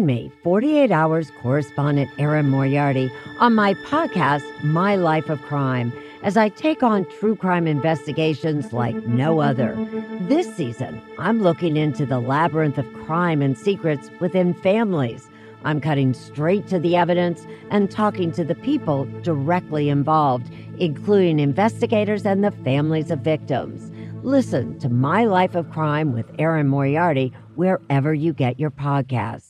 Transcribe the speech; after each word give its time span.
Join 0.00 0.06
me, 0.06 0.32
48 0.42 0.90
Hours 0.90 1.30
correspondent 1.42 2.10
Erin 2.18 2.48
Moriarty, 2.48 3.12
on 3.38 3.54
my 3.54 3.74
podcast, 3.74 4.42
My 4.64 4.96
Life 4.96 5.28
of 5.28 5.42
Crime, 5.42 5.92
as 6.22 6.38
I 6.38 6.48
take 6.48 6.82
on 6.82 7.04
true 7.18 7.36
crime 7.36 7.66
investigations 7.66 8.72
like 8.72 8.94
no 9.06 9.40
other. 9.40 9.76
This 10.22 10.56
season, 10.56 11.02
I'm 11.18 11.42
looking 11.42 11.76
into 11.76 12.06
the 12.06 12.18
labyrinth 12.18 12.78
of 12.78 12.90
crime 13.04 13.42
and 13.42 13.58
secrets 13.58 14.10
within 14.20 14.54
families. 14.54 15.28
I'm 15.64 15.82
cutting 15.82 16.14
straight 16.14 16.66
to 16.68 16.78
the 16.78 16.96
evidence 16.96 17.46
and 17.70 17.90
talking 17.90 18.32
to 18.32 18.42
the 18.42 18.54
people 18.54 19.04
directly 19.20 19.90
involved, 19.90 20.50
including 20.78 21.38
investigators 21.38 22.24
and 22.24 22.42
the 22.42 22.52
families 22.64 23.10
of 23.10 23.18
victims. 23.18 23.90
Listen 24.24 24.78
to 24.78 24.88
My 24.88 25.26
Life 25.26 25.54
of 25.54 25.70
Crime 25.70 26.14
with 26.14 26.30
Erin 26.38 26.68
Moriarty 26.68 27.34
wherever 27.54 28.14
you 28.14 28.32
get 28.32 28.58
your 28.58 28.70
podcasts. 28.70 29.49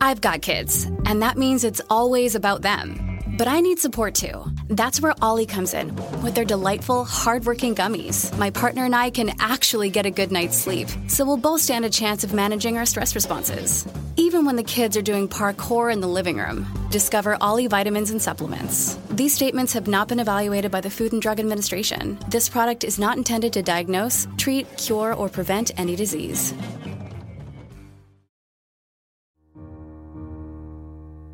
I've 0.00 0.20
got 0.20 0.42
kids, 0.42 0.84
and 1.06 1.22
that 1.22 1.36
means 1.36 1.64
it's 1.64 1.80
always 1.90 2.34
about 2.34 2.62
them. 2.62 3.10
But 3.38 3.48
I 3.48 3.60
need 3.60 3.78
support 3.78 4.14
too. 4.14 4.44
That's 4.68 5.00
where 5.00 5.14
OLLY 5.22 5.46
comes 5.46 5.72
in. 5.72 5.96
With 6.22 6.34
their 6.34 6.44
delightful, 6.44 7.04
hardworking 7.04 7.74
gummies, 7.74 8.36
my 8.36 8.50
partner 8.50 8.84
and 8.84 8.94
I 8.94 9.10
can 9.10 9.32
actually 9.40 9.88
get 9.88 10.04
a 10.04 10.10
good 10.10 10.30
night's 10.30 10.58
sleep, 10.58 10.88
so 11.08 11.24
we'll 11.24 11.36
both 11.36 11.62
stand 11.62 11.84
a 11.84 11.90
chance 11.90 12.22
of 12.22 12.34
managing 12.34 12.76
our 12.76 12.84
stress 12.84 13.14
responses. 13.14 13.86
Even 14.16 14.44
when 14.44 14.56
the 14.56 14.62
kids 14.62 14.96
are 14.96 15.02
doing 15.02 15.26
parkour 15.26 15.90
in 15.90 16.00
the 16.00 16.06
living 16.06 16.36
room, 16.36 16.66
discover 16.90 17.38
OLLY 17.40 17.66
vitamins 17.66 18.10
and 18.10 18.20
supplements. 18.20 18.98
These 19.10 19.34
statements 19.34 19.72
have 19.72 19.88
not 19.88 20.08
been 20.08 20.20
evaluated 20.20 20.70
by 20.70 20.82
the 20.82 20.90
Food 20.90 21.12
and 21.12 21.22
Drug 21.22 21.40
Administration. 21.40 22.18
This 22.28 22.48
product 22.48 22.84
is 22.84 22.98
not 22.98 23.16
intended 23.16 23.54
to 23.54 23.62
diagnose, 23.62 24.26
treat, 24.36 24.66
cure, 24.76 25.14
or 25.14 25.28
prevent 25.30 25.70
any 25.78 25.96
disease. 25.96 26.52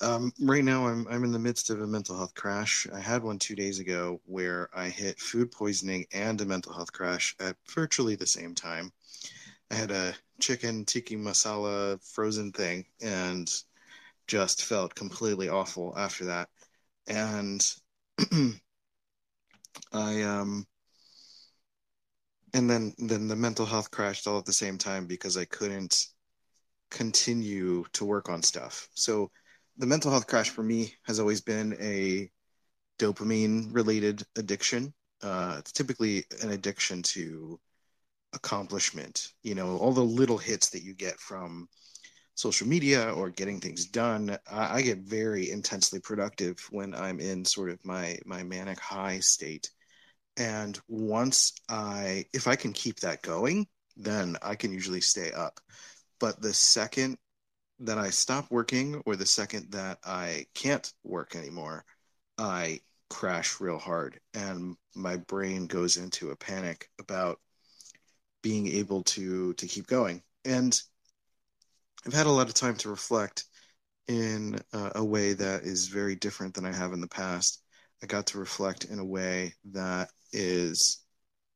Um, 0.00 0.32
right 0.40 0.62
now, 0.64 0.86
I'm 0.86 1.06
I'm 1.08 1.24
in 1.24 1.32
the 1.32 1.38
midst 1.38 1.70
of 1.70 1.80
a 1.80 1.86
mental 1.86 2.16
health 2.16 2.34
crash. 2.34 2.86
I 2.92 3.00
had 3.00 3.22
one 3.22 3.38
two 3.38 3.56
days 3.56 3.78
ago 3.80 4.20
where 4.26 4.68
I 4.72 4.88
hit 4.88 5.18
food 5.20 5.50
poisoning 5.50 6.06
and 6.12 6.40
a 6.40 6.44
mental 6.44 6.72
health 6.72 6.92
crash 6.92 7.34
at 7.40 7.56
virtually 7.74 8.14
the 8.14 8.26
same 8.26 8.54
time. 8.54 8.92
I 9.70 9.76
had 9.76 9.90
a 9.90 10.14
chicken 10.40 10.84
tiki 10.84 11.16
masala 11.16 12.02
frozen 12.14 12.52
thing 12.52 12.86
and 13.02 13.50
just 14.28 14.64
felt 14.64 14.94
completely 14.94 15.48
awful 15.48 15.94
after 15.98 16.26
that. 16.26 16.50
And 17.08 17.64
I 19.92 20.22
um 20.22 20.66
and 22.54 22.68
then 22.68 22.94
then 22.98 23.28
the 23.28 23.36
mental 23.36 23.66
health 23.66 23.90
crashed 23.90 24.26
all 24.26 24.38
at 24.38 24.44
the 24.44 24.52
same 24.52 24.78
time 24.78 25.06
because 25.06 25.36
I 25.36 25.44
couldn't 25.44 26.06
continue 26.90 27.84
to 27.94 28.04
work 28.04 28.28
on 28.28 28.42
stuff. 28.42 28.88
So 28.94 29.30
the 29.78 29.86
mental 29.86 30.10
health 30.10 30.26
crash 30.26 30.50
for 30.50 30.62
me 30.62 30.94
has 31.04 31.20
always 31.20 31.40
been 31.40 31.76
a 31.80 32.30
dopamine 32.98 33.72
related 33.72 34.24
addiction. 34.36 34.92
Uh, 35.22 35.56
it's 35.58 35.72
typically 35.72 36.24
an 36.42 36.50
addiction 36.50 37.02
to 37.02 37.58
accomplishment. 38.34 39.32
You 39.42 39.54
know, 39.54 39.76
all 39.78 39.92
the 39.92 40.00
little 40.02 40.38
hits 40.38 40.70
that 40.70 40.82
you 40.82 40.94
get 40.94 41.18
from 41.18 41.68
social 42.34 42.66
media 42.68 43.10
or 43.10 43.30
getting 43.30 43.60
things 43.60 43.86
done. 43.86 44.36
I, 44.50 44.76
I 44.76 44.82
get 44.82 44.98
very 44.98 45.50
intensely 45.50 46.00
productive 46.00 46.58
when 46.70 46.94
I'm 46.94 47.20
in 47.20 47.44
sort 47.44 47.70
of 47.70 47.84
my 47.84 48.18
my 48.24 48.42
manic 48.42 48.80
high 48.80 49.20
state. 49.20 49.70
And 50.36 50.78
once 50.86 51.52
I, 51.68 52.26
if 52.32 52.46
I 52.46 52.54
can 52.54 52.72
keep 52.72 53.00
that 53.00 53.22
going, 53.22 53.66
then 53.96 54.36
I 54.40 54.54
can 54.54 54.72
usually 54.72 55.00
stay 55.00 55.32
up. 55.32 55.58
But 56.20 56.40
the 56.40 56.54
second 56.54 57.18
that 57.80 57.98
I 57.98 58.10
stop 58.10 58.50
working 58.50 59.02
or 59.06 59.16
the 59.16 59.26
second 59.26 59.72
that 59.72 59.98
I 60.04 60.46
can't 60.54 60.90
work 61.04 61.36
anymore, 61.36 61.84
I 62.36 62.80
crash 63.10 63.60
real 63.60 63.78
hard 63.78 64.20
and 64.34 64.76
my 64.94 65.16
brain 65.16 65.66
goes 65.66 65.96
into 65.96 66.30
a 66.30 66.36
panic 66.36 66.90
about 67.00 67.40
being 68.42 68.68
able 68.68 69.02
to 69.02 69.54
to 69.54 69.66
keep 69.66 69.86
going. 69.86 70.22
And 70.44 70.78
I've 72.06 72.12
had 72.12 72.26
a 72.26 72.32
lot 72.32 72.48
of 72.48 72.54
time 72.54 72.76
to 72.76 72.90
reflect 72.90 73.44
in 74.06 74.58
uh, 74.72 74.90
a 74.94 75.04
way 75.04 75.34
that 75.34 75.62
is 75.62 75.88
very 75.88 76.14
different 76.14 76.54
than 76.54 76.64
I 76.64 76.72
have 76.72 76.92
in 76.92 77.00
the 77.00 77.08
past. 77.08 77.62
I 78.02 78.06
got 78.06 78.26
to 78.28 78.38
reflect 78.38 78.84
in 78.84 78.98
a 78.98 79.04
way 79.04 79.54
that 79.72 80.10
is 80.32 81.04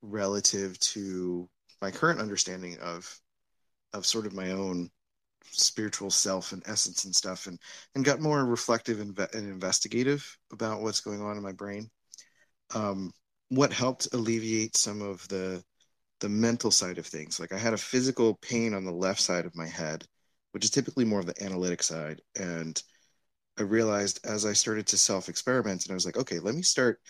relative 0.02 0.78
to 0.80 1.48
my 1.80 1.90
current 1.90 2.20
understanding 2.20 2.78
of 2.80 3.18
of 3.92 4.06
sort 4.06 4.26
of 4.26 4.32
my 4.32 4.52
own 4.52 4.90
spiritual 5.50 6.10
self 6.10 6.52
and 6.52 6.62
essence 6.66 7.04
and 7.04 7.14
stuff 7.14 7.46
and 7.46 7.58
and 7.94 8.04
got 8.04 8.20
more 8.20 8.44
reflective 8.44 9.00
and, 9.00 9.18
investigative 9.34 10.24
about 10.52 10.82
what's 10.82 11.00
going 11.00 11.22
on 11.22 11.36
in 11.36 11.42
my 11.42 11.52
brain. 11.52 11.88
Um, 12.74 13.12
what 13.48 13.72
helped 13.72 14.08
alleviate 14.14 14.76
some 14.76 15.02
of 15.02 15.26
the 15.28 15.62
the 16.20 16.28
mental 16.28 16.70
side 16.70 16.98
of 16.98 17.06
things? 17.06 17.40
Like 17.40 17.52
i 17.52 17.58
had 17.58 17.74
a 17.74 17.78
physical 17.78 18.36
pain 18.42 18.74
on 18.74 18.84
the 18.84 18.92
left 18.92 19.20
side 19.20 19.46
of 19.46 19.56
my 19.56 19.66
head 19.66 20.04
which 20.52 20.64
is 20.64 20.70
typically 20.70 21.04
more 21.04 21.20
of 21.20 21.26
the 21.26 21.44
analytic 21.44 21.82
side 21.82 22.20
and 22.36 22.82
i 23.58 23.62
realized 23.62 24.20
as 24.24 24.46
i 24.46 24.52
started 24.52 24.86
to 24.86 24.98
self 24.98 25.28
experiment 25.28 25.84
and 25.84 25.92
i 25.92 25.94
was 25.94 26.06
like 26.06 26.16
okay 26.16 26.38
let 26.38 26.54
me 26.54 26.62
start 26.62 27.00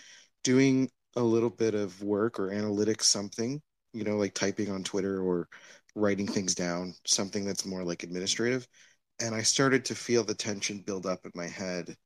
doing 0.44 0.88
a 1.16 1.22
little 1.22 1.50
bit 1.50 1.74
of 1.74 2.02
work 2.02 2.38
or 2.40 2.48
analytics 2.50 3.02
something 3.02 3.60
you 3.92 4.04
know 4.04 4.16
like 4.16 4.34
typing 4.34 4.70
on 4.70 4.82
twitter 4.82 5.22
or 5.22 5.48
writing 5.94 6.26
things 6.26 6.54
down, 6.54 6.94
something 7.06 7.44
that's 7.44 7.66
more 7.66 7.84
like 7.84 8.02
administrative. 8.02 8.66
And 9.20 9.34
I 9.34 9.42
started 9.42 9.84
to 9.86 9.94
feel 9.94 10.24
the 10.24 10.34
tension 10.34 10.82
build 10.86 11.06
up 11.06 11.24
in 11.24 11.32
my 11.34 11.46
head 11.46 11.96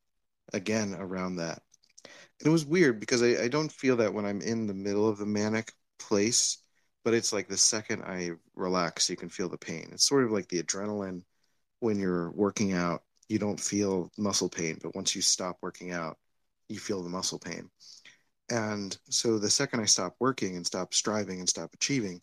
again 0.52 0.94
around 0.98 1.36
that. 1.36 1.62
And 2.04 2.46
it 2.46 2.50
was 2.50 2.66
weird 2.66 3.00
because 3.00 3.22
I, 3.22 3.44
I 3.44 3.48
don't 3.48 3.72
feel 3.72 3.96
that 3.96 4.12
when 4.12 4.26
I'm 4.26 4.40
in 4.40 4.66
the 4.66 4.74
middle 4.74 5.08
of 5.08 5.18
the 5.18 5.26
manic 5.26 5.72
place, 5.98 6.58
but 7.04 7.14
it's 7.14 7.32
like 7.32 7.48
the 7.48 7.56
second 7.56 8.02
I 8.02 8.32
relax, 8.54 9.08
you 9.08 9.16
can 9.16 9.28
feel 9.28 9.48
the 9.48 9.58
pain. 9.58 9.88
It's 9.92 10.06
sort 10.08 10.24
of 10.24 10.32
like 10.32 10.48
the 10.48 10.62
adrenaline 10.62 11.22
when 11.80 11.98
you're 11.98 12.30
working 12.32 12.72
out, 12.72 13.02
you 13.28 13.38
don't 13.38 13.60
feel 13.60 14.10
muscle 14.18 14.48
pain, 14.48 14.78
but 14.82 14.94
once 14.94 15.14
you 15.14 15.22
stop 15.22 15.56
working 15.62 15.92
out, 15.92 16.18
you 16.68 16.78
feel 16.78 17.02
the 17.02 17.08
muscle 17.08 17.38
pain. 17.38 17.70
And 18.50 18.96
so 19.10 19.38
the 19.38 19.50
second 19.50 19.80
I 19.80 19.84
stop 19.84 20.14
working 20.20 20.56
and 20.56 20.66
stop 20.66 20.94
striving 20.94 21.40
and 21.40 21.48
stop 21.48 21.74
achieving, 21.74 22.20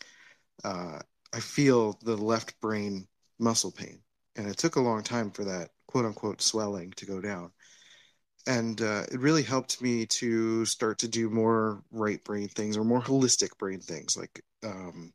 uh, 0.63 0.99
I 1.33 1.39
feel 1.39 1.97
the 2.03 2.15
left 2.15 2.59
brain 2.61 3.07
muscle 3.39 3.71
pain. 3.71 3.99
And 4.35 4.47
it 4.47 4.57
took 4.57 4.75
a 4.75 4.81
long 4.81 5.03
time 5.03 5.31
for 5.31 5.43
that 5.45 5.69
quote 5.87 6.05
unquote 6.05 6.41
swelling 6.41 6.91
to 6.91 7.05
go 7.05 7.21
down. 7.21 7.51
And 8.45 8.81
uh, 8.81 9.03
it 9.11 9.19
really 9.19 9.43
helped 9.43 9.81
me 9.81 10.05
to 10.07 10.65
start 10.65 10.99
to 10.99 11.07
do 11.07 11.29
more 11.29 11.83
right 11.91 12.23
brain 12.23 12.49
things 12.49 12.77
or 12.77 12.83
more 12.83 13.01
holistic 13.01 13.57
brain 13.57 13.79
things 13.79 14.17
like 14.17 14.43
um, 14.63 15.13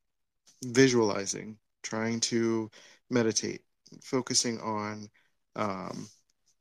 visualizing, 0.65 1.59
trying 1.83 2.21
to 2.21 2.71
meditate, 3.11 3.63
focusing 4.03 4.61
on 4.61 5.09
um, 5.57 6.09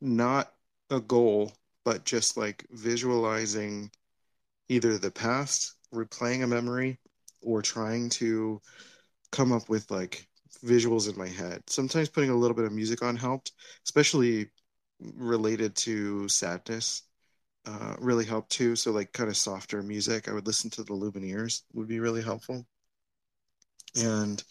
not 0.02 0.54
a 0.90 1.00
goal, 1.00 1.54
but 1.86 2.04
just 2.04 2.38
like 2.38 2.66
visualizing 2.72 3.90
either 4.70 4.98
the 4.98 5.12
past, 5.12 5.76
replaying 5.94 6.44
a 6.44 6.48
memory, 6.48 7.00
or 7.42 7.62
trying 7.62 8.10
to 8.10 8.62
come 9.32 9.52
up 9.52 9.70
with 9.70 9.90
like 9.92 10.28
visuals 10.64 11.12
in 11.12 11.18
my 11.18 11.28
head. 11.28 11.62
Sometimes 11.68 12.10
putting 12.10 12.30
a 12.30 12.36
little 12.36 12.56
bit 12.56 12.66
of 12.66 12.72
music 12.72 13.02
on 13.04 13.16
helped, 13.16 13.52
especially 13.86 14.50
related 15.00 15.76
to 15.76 16.28
sadness. 16.30 17.04
Uh, 17.66 17.96
really 18.00 18.26
helped 18.26 18.50
too. 18.50 18.76
So 18.76 18.92
like 18.92 19.12
kind 19.12 19.30
of 19.30 19.36
softer 19.36 19.84
music. 19.84 20.30
I 20.30 20.34
would 20.34 20.48
listen 20.48 20.70
to 20.72 20.84
the 20.84 20.94
Lumineers 20.94 21.64
would 21.74 21.88
be 21.88 22.00
really 22.00 22.24
helpful. 22.24 22.66
And 23.96 24.42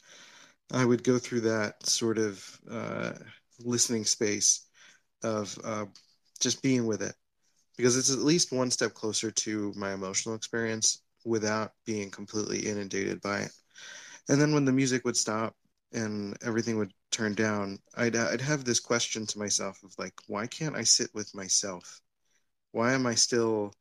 I 0.73 0.85
would 0.85 1.05
go 1.05 1.19
through 1.19 1.43
that 1.43 1.87
sort 1.87 2.19
of 2.19 2.61
uh, 2.71 3.13
listening 3.61 4.05
space 4.05 4.67
of 5.23 5.59
uh, 5.65 5.87
just 6.41 6.63
being 6.63 6.87
with 6.87 7.03
it 7.03 7.15
because 7.77 7.97
it's 7.97 8.13
at 8.13 8.19
least 8.19 8.53
one 8.53 8.71
step 8.71 8.95
closer 8.95 9.31
to 9.31 9.73
my 9.77 9.93
emotional 9.93 10.35
experience 10.35 11.03
without 11.25 11.73
being 11.85 12.11
completely 12.11 12.61
inundated 12.67 13.21
by 13.21 13.41
it 13.41 13.53
and 14.29 14.41
then 14.41 14.53
when 14.55 14.65
the 14.65 14.73
music 14.73 15.05
would 15.05 15.17
stop 15.17 15.55
and 15.93 16.37
everything 16.45 16.79
would 16.79 16.93
turn 17.11 17.35
down, 17.35 17.79
I'd 17.97 18.17
uh, 18.17 18.29
I'd 18.33 18.41
have 18.41 18.65
this 18.65 18.81
question 18.81 19.27
to 19.27 19.39
myself 19.39 19.83
of 19.83 19.95
like, 19.99 20.15
why 20.27 20.47
can't 20.47 20.77
I 20.77 20.83
sit 20.85 21.11
with 21.15 21.35
myself? 21.35 22.01
Why 22.73 22.93
am 22.93 23.07
I 23.07 23.15
still 23.17 23.73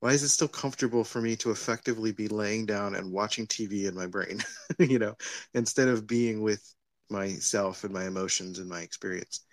why 0.00 0.12
is 0.12 0.22
it 0.22 0.28
still 0.30 0.48
comfortable 0.48 1.04
for 1.04 1.20
me 1.20 1.36
to 1.36 1.50
effectively 1.50 2.12
be 2.12 2.28
laying 2.28 2.66
down 2.66 2.94
and 2.94 3.12
watching 3.12 3.46
TV 3.46 3.86
in 3.86 3.94
my 3.94 4.06
brain, 4.06 4.42
you 4.78 4.98
know, 4.98 5.16
instead 5.54 5.88
of 5.88 6.06
being 6.06 6.42
with 6.42 6.62
myself 7.10 7.84
and 7.84 7.92
my 7.94 8.06
emotions 8.06 8.58
and 8.58 8.68
my 8.68 8.82
experience? 8.82 9.44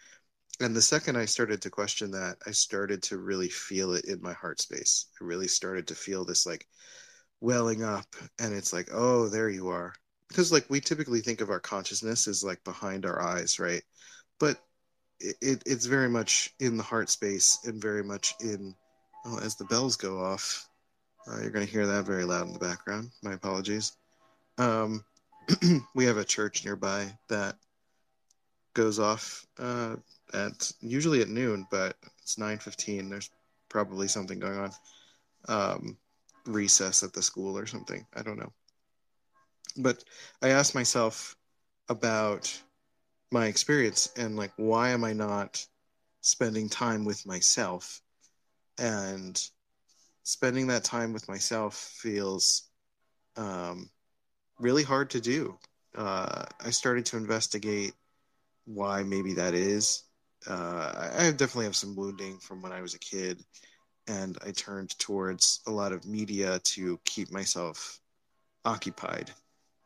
And 0.60 0.76
the 0.76 0.82
second 0.82 1.18
I 1.18 1.26
started 1.26 1.62
to 1.64 1.70
question 1.70 2.12
that, 2.12 2.38
I 2.48 2.52
started 2.52 3.04
to 3.04 3.18
really 3.18 3.50
feel 3.50 3.94
it 3.94 4.06
in 4.06 4.22
my 4.22 4.34
heart 4.34 4.62
space. 4.62 5.08
I 5.22 5.26
really 5.26 5.48
started 5.48 5.88
to 5.88 5.96
feel 5.96 6.26
this 6.26 6.46
like 6.46 6.68
welling 7.42 7.84
up, 7.84 8.08
and 8.40 8.54
it's 8.54 8.74
like, 8.74 8.90
oh, 8.92 9.30
there 9.30 9.50
you 9.50 9.70
are. 9.70 9.94
Because 10.34 10.52
like 10.52 10.66
we 10.70 10.80
typically 10.80 11.22
think 11.22 11.42
of 11.42 11.50
our 11.50 11.60
consciousness 11.60 12.28
as 12.28 12.44
like 12.44 12.64
behind 12.64 13.06
our 13.06 13.22
eyes, 13.22 13.60
right? 13.60 13.84
But 14.40 14.58
it, 15.20 15.62
it's 15.66 15.86
very 15.86 16.10
much 16.10 16.54
in 16.60 16.76
the 16.76 16.84
heart 16.84 17.10
space 17.10 17.60
and 17.66 17.80
very 17.82 18.04
much 18.04 18.34
in 18.42 18.76
Oh, 19.26 19.40
as 19.40 19.56
the 19.56 19.66
bells 19.66 19.96
go 19.96 20.20
off, 20.20 20.68
uh, 21.28 21.40
you're 21.42 21.52
going 21.52 21.66
to 21.66 21.72
hear 21.72 21.88
that 21.88 22.06
very 22.06 22.26
loud 22.26 22.48
in 22.48 22.54
the 22.54 22.60
background. 22.60 23.12
My 23.22 23.34
apologies. 23.34 23.94
Um, 24.58 25.04
we 25.96 26.06
have 26.06 26.18
a 26.18 26.26
church 26.26 26.66
nearby 26.66 27.08
that 27.30 27.56
goes 28.74 29.00
off 29.00 29.46
uh, 29.60 29.96
at 30.34 30.72
usually 30.82 31.22
at 31.22 31.30
noon, 31.30 31.66
but 31.72 31.96
it's 32.22 32.36
9:15. 32.36 33.10
There's 33.10 33.30
probably 33.70 34.08
something 34.08 34.40
going 34.40 34.60
on. 34.60 34.72
Um, 35.48 35.98
recess 36.46 37.04
at 37.04 37.14
the 37.14 37.22
school 37.22 37.58
or 37.58 37.66
something. 37.66 38.06
I 38.14 38.24
don't 38.24 38.38
know. 38.38 38.52
But 39.78 40.04
I 40.42 40.50
asked 40.50 40.76
myself 40.76 41.36
about 41.90 42.62
my 43.32 43.48
experience 43.48 44.12
and 44.16 44.36
like 44.36 44.52
why 44.58 44.90
am 44.90 45.04
I 45.04 45.14
not 45.14 45.66
spending 46.22 46.70
time 46.70 47.04
with 47.04 47.26
myself 47.26 48.02
and 48.78 49.42
spending 50.24 50.68
that 50.68 50.84
time 50.84 51.14
with 51.14 51.28
myself 51.28 51.76
feels 51.76 52.70
um, 53.36 53.90
really 54.60 54.84
hard 54.84 55.10
to 55.12 55.22
do. 55.22 55.58
Uh, 55.96 56.46
I 56.64 56.70
started 56.70 57.06
to 57.08 57.18
investigate 57.18 57.94
why 58.66 59.04
maybe 59.04 59.34
that 59.34 59.54
is. 59.54 60.04
Uh, 60.48 61.10
I 61.18 61.32
definitely 61.32 61.66
have 61.66 61.76
some 61.76 61.96
wounding 61.96 62.38
from 62.40 62.62
when 62.62 62.72
I 62.72 62.82
was 62.82 62.94
a 62.94 63.00
kid, 63.00 63.44
and 64.08 64.38
I 64.46 64.52
turned 64.52 64.98
towards 65.00 65.62
a 65.68 65.72
lot 65.72 65.94
of 65.94 66.06
media 66.06 66.60
to 66.60 67.00
keep 67.06 67.32
myself 67.32 68.00
occupied. 68.66 69.32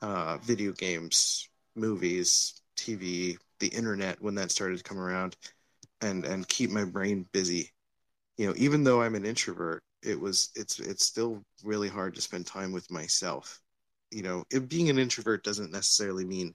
Uh, 0.01 0.37
video 0.37 0.71
games, 0.71 1.49
movies, 1.75 2.61
TV, 2.75 3.37
the 3.59 3.67
internet 3.69 4.21
when 4.21 4.35
that 4.35 4.51
started 4.51 4.77
to 4.77 4.83
come 4.83 4.99
around, 4.99 5.35
and 6.01 6.25
and 6.25 6.47
keep 6.47 6.69
my 6.69 6.83
brain 6.85 7.25
busy 7.31 7.71
you 8.37 8.47
know, 8.47 8.53
even 8.55 8.83
though 8.83 9.01
I'm 9.01 9.15
an 9.15 9.25
introvert, 9.25 9.83
it 10.03 10.19
was 10.19 10.51
it's 10.55 10.79
it's 10.79 11.05
still 11.05 11.43
really 11.63 11.89
hard 11.89 12.15
to 12.15 12.21
spend 12.21 12.45
time 12.45 12.71
with 12.71 12.89
myself. 12.91 13.59
You 14.11 14.23
know, 14.23 14.43
it, 14.51 14.69
being 14.69 14.89
an 14.89 14.99
introvert 14.99 15.43
doesn't 15.43 15.71
necessarily 15.71 16.23
mean 16.23 16.53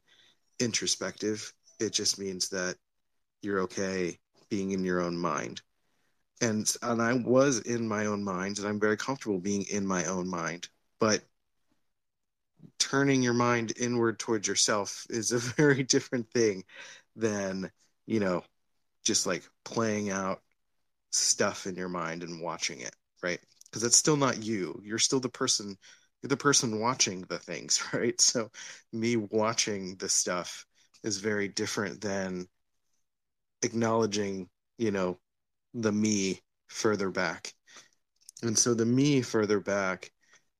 introspective. 0.60 1.52
It 1.80 1.92
just 1.92 2.18
means 2.18 2.48
that 2.50 2.76
you're 3.42 3.60
okay 3.60 4.18
being 4.48 4.70
in 4.72 4.84
your 4.84 5.00
own 5.00 5.16
mind. 5.18 5.60
And 6.40 6.72
and 6.82 7.02
I 7.02 7.14
was 7.14 7.60
in 7.60 7.86
my 7.88 8.06
own 8.06 8.22
mind 8.24 8.58
and 8.58 8.68
I'm 8.68 8.80
very 8.80 8.96
comfortable 8.96 9.38
being 9.40 9.64
in 9.64 9.86
my 9.86 10.04
own 10.06 10.28
mind. 10.28 10.68
But 11.00 11.22
turning 12.92 13.22
your 13.22 13.32
mind 13.32 13.72
inward 13.80 14.18
towards 14.18 14.46
yourself 14.46 15.06
is 15.08 15.32
a 15.32 15.38
very 15.56 15.82
different 15.82 16.30
thing 16.30 16.62
than, 17.16 17.70
you 18.06 18.20
know, 18.20 18.44
just 19.02 19.26
like 19.26 19.42
playing 19.64 20.10
out 20.10 20.42
stuff 21.10 21.66
in 21.66 21.74
your 21.74 21.88
mind 21.88 22.22
and 22.22 22.42
watching 22.42 22.80
it, 22.80 22.94
right? 23.22 23.40
Because 23.64 23.82
it's 23.82 23.96
still 23.96 24.16
not 24.18 24.42
you. 24.42 24.78
You're 24.84 24.98
still 24.98 25.20
the 25.20 25.30
person. 25.30 25.74
You're 26.22 26.28
the 26.28 26.36
person 26.36 26.80
watching 26.80 27.22
the 27.22 27.38
things, 27.38 27.82
right? 27.94 28.20
So, 28.20 28.50
me 28.92 29.16
watching 29.16 29.96
the 29.96 30.08
stuff 30.10 30.66
is 31.02 31.16
very 31.16 31.48
different 31.48 32.02
than 32.02 32.46
acknowledging, 33.62 34.50
you 34.76 34.90
know, 34.90 35.18
the 35.72 35.92
me 35.92 36.42
further 36.68 37.08
back. 37.10 37.54
And 38.42 38.58
so, 38.58 38.74
the 38.74 38.86
me 38.86 39.22
further 39.22 39.60
back, 39.60 40.12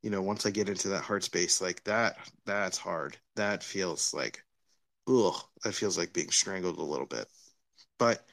you 0.02 0.10
know, 0.10 0.22
once 0.22 0.46
I 0.46 0.50
get 0.50 0.68
into 0.68 0.88
that 0.88 1.02
heart 1.04 1.24
space, 1.24 1.60
like 1.60 1.82
that, 1.84 2.16
that's 2.44 2.78
hard. 2.78 3.16
That 3.36 3.62
feels 3.62 4.12
like, 4.14 4.44
ugh, 5.08 5.36
that 5.64 5.74
feels 5.74 5.98
like 5.98 6.12
being 6.12 6.30
strangled 6.30 6.78
a 6.78 6.82
little 6.82 7.06
bit. 7.06 7.26
But 7.98 8.24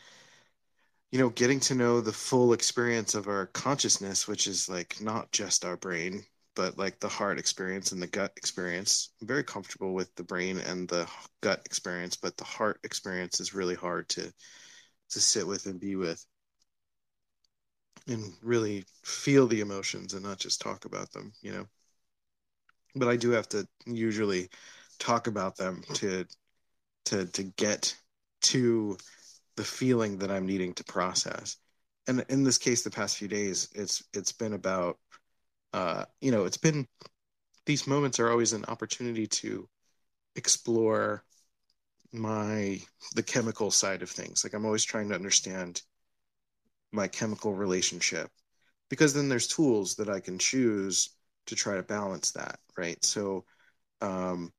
you 1.11 1.19
know, 1.19 1.29
getting 1.29 1.59
to 1.61 1.75
know 1.75 2.01
the 2.01 2.13
full 2.13 2.53
experience 2.53 3.15
of 3.15 3.27
our 3.27 3.47
consciousness, 3.47 4.27
which 4.27 4.47
is 4.47 4.69
like 4.69 5.01
not 5.01 5.31
just 5.31 5.65
our 5.65 5.77
brain, 5.77 6.23
but 6.55 6.77
like 6.77 6.99
the 6.99 7.07
heart 7.07 7.39
experience 7.39 7.91
and 7.91 8.01
the 8.01 8.07
gut 8.07 8.31
experience. 8.37 9.11
I'm 9.21 9.27
very 9.27 9.43
comfortable 9.43 9.93
with 9.93 10.13
the 10.15 10.23
brain 10.23 10.59
and 10.59 10.87
the 10.87 11.07
gut 11.41 11.61
experience, 11.65 12.15
but 12.15 12.37
the 12.37 12.43
heart 12.43 12.79
experience 12.83 13.39
is 13.39 13.53
really 13.53 13.75
hard 13.75 14.09
to 14.09 14.31
to 15.11 15.19
sit 15.19 15.47
with 15.47 15.65
and 15.65 15.79
be 15.79 15.95
with 15.95 16.23
and 18.07 18.33
really 18.41 18.85
feel 19.03 19.47
the 19.47 19.61
emotions 19.61 20.13
and 20.13 20.23
not 20.23 20.39
just 20.39 20.61
talk 20.61 20.85
about 20.85 21.11
them, 21.11 21.33
you 21.41 21.51
know. 21.51 21.65
But 22.95 23.07
I 23.07 23.15
do 23.15 23.31
have 23.31 23.47
to 23.49 23.67
usually 23.85 24.49
talk 24.97 25.27
about 25.27 25.55
them 25.55 25.83
to 25.95 26.25
to 27.05 27.25
to 27.25 27.43
get 27.43 27.95
to 28.41 28.97
the 29.55 29.63
feeling 29.63 30.17
that 30.19 30.31
I'm 30.31 30.45
needing 30.45 30.73
to 30.75 30.83
process. 30.83 31.57
And 32.07 32.25
in 32.29 32.43
this 32.43 32.57
case, 32.57 32.83
the 32.83 32.89
past 32.89 33.17
few 33.17 33.27
days, 33.27 33.69
it's 33.73 34.03
it's 34.13 34.31
been 34.31 34.53
about, 34.53 34.97
uh, 35.73 36.05
you 36.21 36.31
know, 36.31 36.45
it's 36.45 36.57
been 36.57 36.87
these 37.65 37.87
moments 37.87 38.19
are 38.19 38.31
always 38.31 38.53
an 38.53 38.65
opportunity 38.65 39.27
to 39.27 39.67
explore 40.35 41.23
my 42.11 42.81
the 43.15 43.23
chemical 43.23 43.71
side 43.71 44.01
of 44.01 44.09
things. 44.09 44.43
Like 44.43 44.53
I'm 44.53 44.65
always 44.65 44.85
trying 44.85 45.09
to 45.09 45.15
understand 45.15 45.81
my 46.91 47.07
chemical 47.07 47.53
relationship 47.53 48.29
because 48.89 49.13
then 49.13 49.29
there's 49.29 49.47
tools 49.47 49.95
that 49.95 50.09
I 50.09 50.19
can 50.19 50.39
choose 50.39 51.15
to 51.45 51.55
try 51.55 51.75
to 51.75 51.83
balance 51.83 52.31
that, 52.31 52.59
right? 52.77 53.03
So 53.05 53.45
um, 54.01 54.51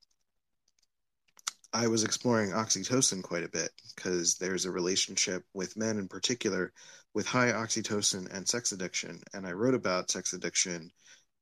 I 1.72 1.86
was 1.86 2.04
exploring 2.04 2.50
oxytocin 2.50 3.22
quite 3.22 3.44
a 3.44 3.48
bit 3.48 3.70
because 3.94 4.36
there's 4.36 4.64
a 4.64 4.70
relationship 4.70 5.44
with 5.54 5.76
men 5.76 5.98
in 5.98 6.08
particular 6.08 6.72
with 7.14 7.26
high 7.26 7.52
oxytocin 7.52 8.32
and 8.34 8.48
sex 8.48 8.72
addiction. 8.72 9.20
And 9.34 9.46
I 9.46 9.52
wrote 9.52 9.74
about 9.74 10.10
sex 10.10 10.32
addiction 10.32 10.90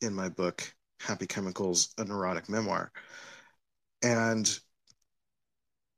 in 0.00 0.14
my 0.14 0.28
book, 0.28 0.62
Happy 1.00 1.26
Chemicals, 1.26 1.94
a 1.98 2.04
neurotic 2.04 2.48
memoir. 2.48 2.92
And 4.02 4.58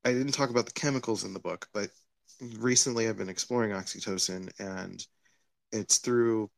I 0.04 0.12
didn't 0.12 0.32
talk 0.32 0.50
about 0.50 0.66
the 0.66 0.72
chemicals 0.72 1.24
in 1.24 1.34
the 1.34 1.40
book, 1.40 1.68
but 1.72 1.90
recently 2.58 3.08
I've 3.08 3.18
been 3.18 3.28
exploring 3.28 3.72
oxytocin 3.72 4.50
and 4.58 5.06
it's 5.72 5.98
through 5.98 6.50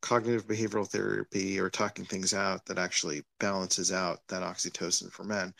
cognitive 0.00 0.46
behavioral 0.46 0.86
therapy 0.88 1.58
or 1.58 1.70
talking 1.70 2.04
things 2.04 2.32
out 2.34 2.64
that 2.66 2.78
actually 2.78 3.22
balances 3.40 3.92
out 3.92 4.20
that 4.28 4.42
oxytocin 4.42 5.10
for 5.10 5.24
men. 5.24 5.52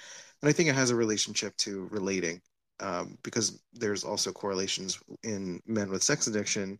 And 0.42 0.48
I 0.48 0.52
think 0.52 0.68
it 0.68 0.74
has 0.74 0.90
a 0.90 0.96
relationship 0.96 1.56
to 1.58 1.88
relating 1.90 2.40
um, 2.80 3.18
because 3.22 3.60
there's 3.72 4.04
also 4.04 4.32
correlations 4.32 4.98
in 5.24 5.60
men 5.66 5.90
with 5.90 6.02
sex 6.02 6.28
addiction 6.28 6.78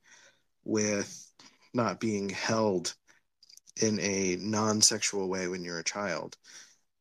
with 0.65 1.33
not 1.75 1.99
being 1.99 2.29
held 2.29 2.95
in 3.83 3.99
a 4.01 4.37
non-sexual 4.41 5.29
way 5.29 5.49
when 5.49 5.65
you're 5.65 5.79
a 5.81 5.85
child. 5.85 6.37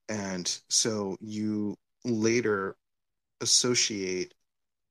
And 0.09 0.57
so 0.69 1.17
you 1.19 1.77
later 2.05 2.75
associate 3.41 4.33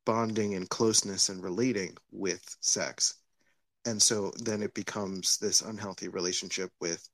bonding 0.06 0.54
and 0.54 0.70
closeness 0.70 1.28
and 1.28 1.42
relating 1.42 1.96
with 2.10 2.56
sex. 2.60 3.16
And 3.84 4.00
so 4.00 4.32
then 4.38 4.62
it 4.62 4.72
becomes 4.72 5.36
this 5.36 5.60
unhealthy 5.60 6.08
relationship 6.08 6.70
with 6.80 7.06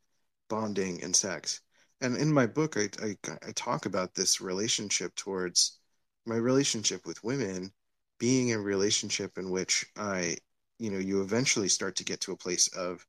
bonding 0.48 1.02
and 1.02 1.16
sex. 1.16 1.60
And 2.00 2.16
in 2.16 2.32
my 2.32 2.46
book 2.46 2.76
I, 2.76 2.88
I, 3.02 3.16
I 3.48 3.52
talk 3.56 3.86
about 3.86 4.14
this 4.14 4.40
relationship 4.40 5.14
towards 5.16 5.80
my 6.26 6.36
relationship 6.36 7.04
with 7.06 7.24
women 7.24 7.72
being 8.18 8.52
a 8.52 8.60
relationship 8.60 9.36
in 9.38 9.50
which 9.50 9.84
i 9.96 10.36
you 10.78 10.90
know 10.90 10.98
you 10.98 11.22
eventually 11.22 11.68
start 11.68 11.96
to 11.96 12.04
get 12.04 12.20
to 12.20 12.30
a 12.30 12.36
place 12.36 12.68
of 12.76 13.04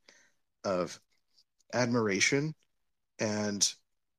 of 0.64 1.00
admiration 1.74 2.56
and 3.20 3.74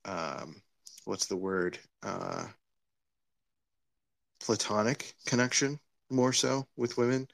um 0.04 0.62
what's 1.04 1.26
the 1.26 1.36
word? 1.36 1.78
Uh 2.02 2.46
platonic 4.44 5.14
connection 5.26 5.80
more 6.10 6.32
so 6.32 6.66
with 6.76 6.96
women 6.98 7.28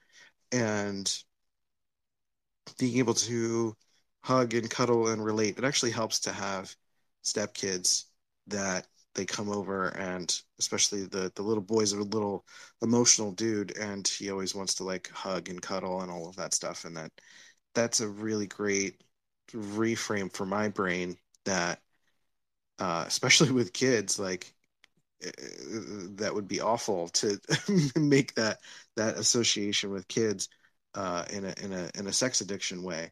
and 0.53 1.25
being 2.79 2.99
able 2.99 3.15
to 3.15 3.77
hug 4.25 4.55
and 4.55 4.71
cuddle 4.71 5.09
and 5.09 5.25
relate 5.25 5.59
it 5.59 5.65
actually 5.65 5.91
helps 5.91 6.21
to 6.21 6.33
have 6.33 6.75
stepkids 7.25 8.05
that 8.47 8.87
they 9.15 9.25
come 9.25 9.49
over 9.51 9.89
and 9.99 10.43
especially 10.59 11.03
the 11.07 11.33
the 11.35 11.43
little 11.43 11.63
boy's 11.63 11.93
are 11.93 12.01
a 12.01 12.05
little 12.05 12.45
emotional 12.83 13.33
dude 13.33 13.77
and 13.79 14.07
he 14.07 14.31
always 14.31 14.55
wants 14.55 14.75
to 14.75 14.85
like 14.85 15.09
hug 15.11 15.49
and 15.49 15.63
cuddle 15.63 16.03
and 16.03 16.11
all 16.11 16.29
of 16.29 16.37
that 16.37 16.55
stuff. 16.55 16.85
And 16.85 16.97
that 16.97 17.11
that's 17.75 18.01
a 18.01 18.09
really 18.09 18.47
great 18.47 19.03
reframe 19.53 20.33
for 20.33 20.47
my 20.47 20.69
brain 20.69 21.17
that 21.45 21.81
uh, 22.79 23.05
especially 23.09 23.51
with 23.53 23.73
kids 23.73 24.19
like 24.19 24.55
that 25.21 26.33
would 26.33 26.49
be 26.49 26.61
awful 26.61 27.09
to 27.09 27.39
make 27.97 28.35
that 28.35 28.59
that 28.97 29.17
association 29.17 29.91
with 29.91 30.09
kids 30.09 30.49
uh, 30.95 31.25
in 31.31 31.45
a 31.45 31.55
in 31.63 31.73
a 31.73 31.91
in 31.95 32.07
a 32.07 32.13
sex 32.13 32.41
addiction 32.41 32.83
way 32.83 33.11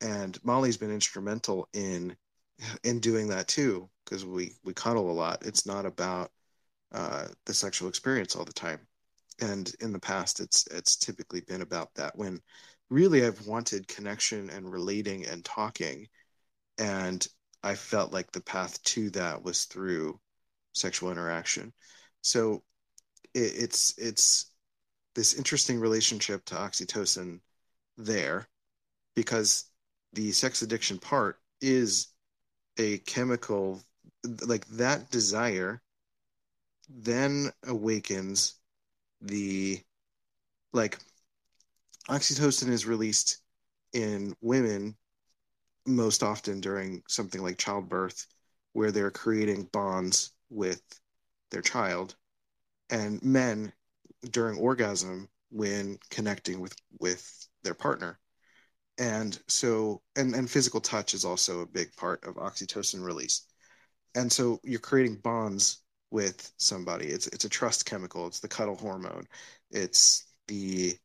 and 0.00 0.38
molly's 0.44 0.76
been 0.76 0.92
instrumental 0.92 1.68
in 1.72 2.16
in 2.84 3.00
doing 3.00 3.28
that 3.28 3.48
too 3.48 3.88
because 4.04 4.24
we 4.24 4.54
we 4.64 4.74
cuddle 4.74 5.10
a 5.10 5.12
lot. 5.12 5.44
It's 5.46 5.66
not 5.66 5.86
about 5.86 6.30
uh, 6.92 7.28
the 7.46 7.54
sexual 7.54 7.88
experience 7.88 8.36
all 8.36 8.44
the 8.44 8.52
time. 8.52 8.80
And 9.40 9.72
in 9.80 9.92
the 9.92 9.98
past, 9.98 10.40
it's 10.40 10.66
it's 10.68 10.96
typically 10.96 11.40
been 11.40 11.62
about 11.62 11.94
that. 11.94 12.16
When 12.16 12.40
really 12.90 13.24
I've 13.24 13.46
wanted 13.46 13.88
connection 13.88 14.50
and 14.50 14.70
relating 14.70 15.26
and 15.26 15.44
talking, 15.44 16.08
and 16.78 17.26
I 17.62 17.74
felt 17.74 18.12
like 18.12 18.32
the 18.32 18.42
path 18.42 18.82
to 18.84 19.10
that 19.10 19.42
was 19.42 19.64
through 19.64 20.20
sexual 20.72 21.10
interaction. 21.10 21.72
So 22.22 22.62
it, 23.34 23.52
it's 23.56 23.94
it's 23.98 24.52
this 25.14 25.34
interesting 25.34 25.78
relationship 25.78 26.44
to 26.46 26.54
oxytocin 26.54 27.40
there 27.96 28.48
because 29.14 29.64
the 30.12 30.32
sex 30.32 30.62
addiction 30.62 30.98
part 30.98 31.38
is 31.60 32.08
a 32.78 32.98
chemical 32.98 33.82
like 34.46 34.66
that 34.68 35.10
desire 35.10 35.82
then 36.88 37.50
awakens 37.66 38.54
the 39.20 39.80
like 40.72 40.98
oxytocin 42.08 42.68
is 42.68 42.86
released 42.86 43.38
in 43.92 44.34
women 44.40 44.96
most 45.86 46.22
often 46.22 46.60
during 46.60 47.02
something 47.08 47.42
like 47.42 47.58
childbirth 47.58 48.26
where 48.72 48.90
they're 48.90 49.10
creating 49.10 49.68
bonds 49.72 50.32
with 50.52 50.82
their 51.50 51.62
child 51.62 52.16
and 52.90 53.22
men 53.22 53.72
during 54.30 54.58
orgasm 54.58 55.28
when 55.50 55.98
connecting 56.10 56.60
with 56.60 56.74
with 56.98 57.48
their 57.62 57.74
partner. 57.74 58.18
And 58.98 59.40
so 59.48 60.02
and 60.16 60.34
and 60.34 60.50
physical 60.50 60.80
touch 60.80 61.14
is 61.14 61.24
also 61.24 61.60
a 61.60 61.66
big 61.66 61.94
part 61.96 62.24
of 62.24 62.36
oxytocin 62.36 63.04
release. 63.04 63.46
And 64.14 64.30
so 64.32 64.60
you're 64.64 64.80
creating 64.80 65.16
bonds 65.16 65.82
with 66.10 66.52
somebody. 66.58 67.06
It's 67.08 67.26
it's 67.28 67.44
a 67.44 67.48
trust 67.48 67.86
chemical. 67.86 68.26
It's 68.26 68.40
the 68.40 68.48
cuddle 68.48 68.76
hormone. 68.76 69.26
It's 69.70 70.24
the 70.48 70.96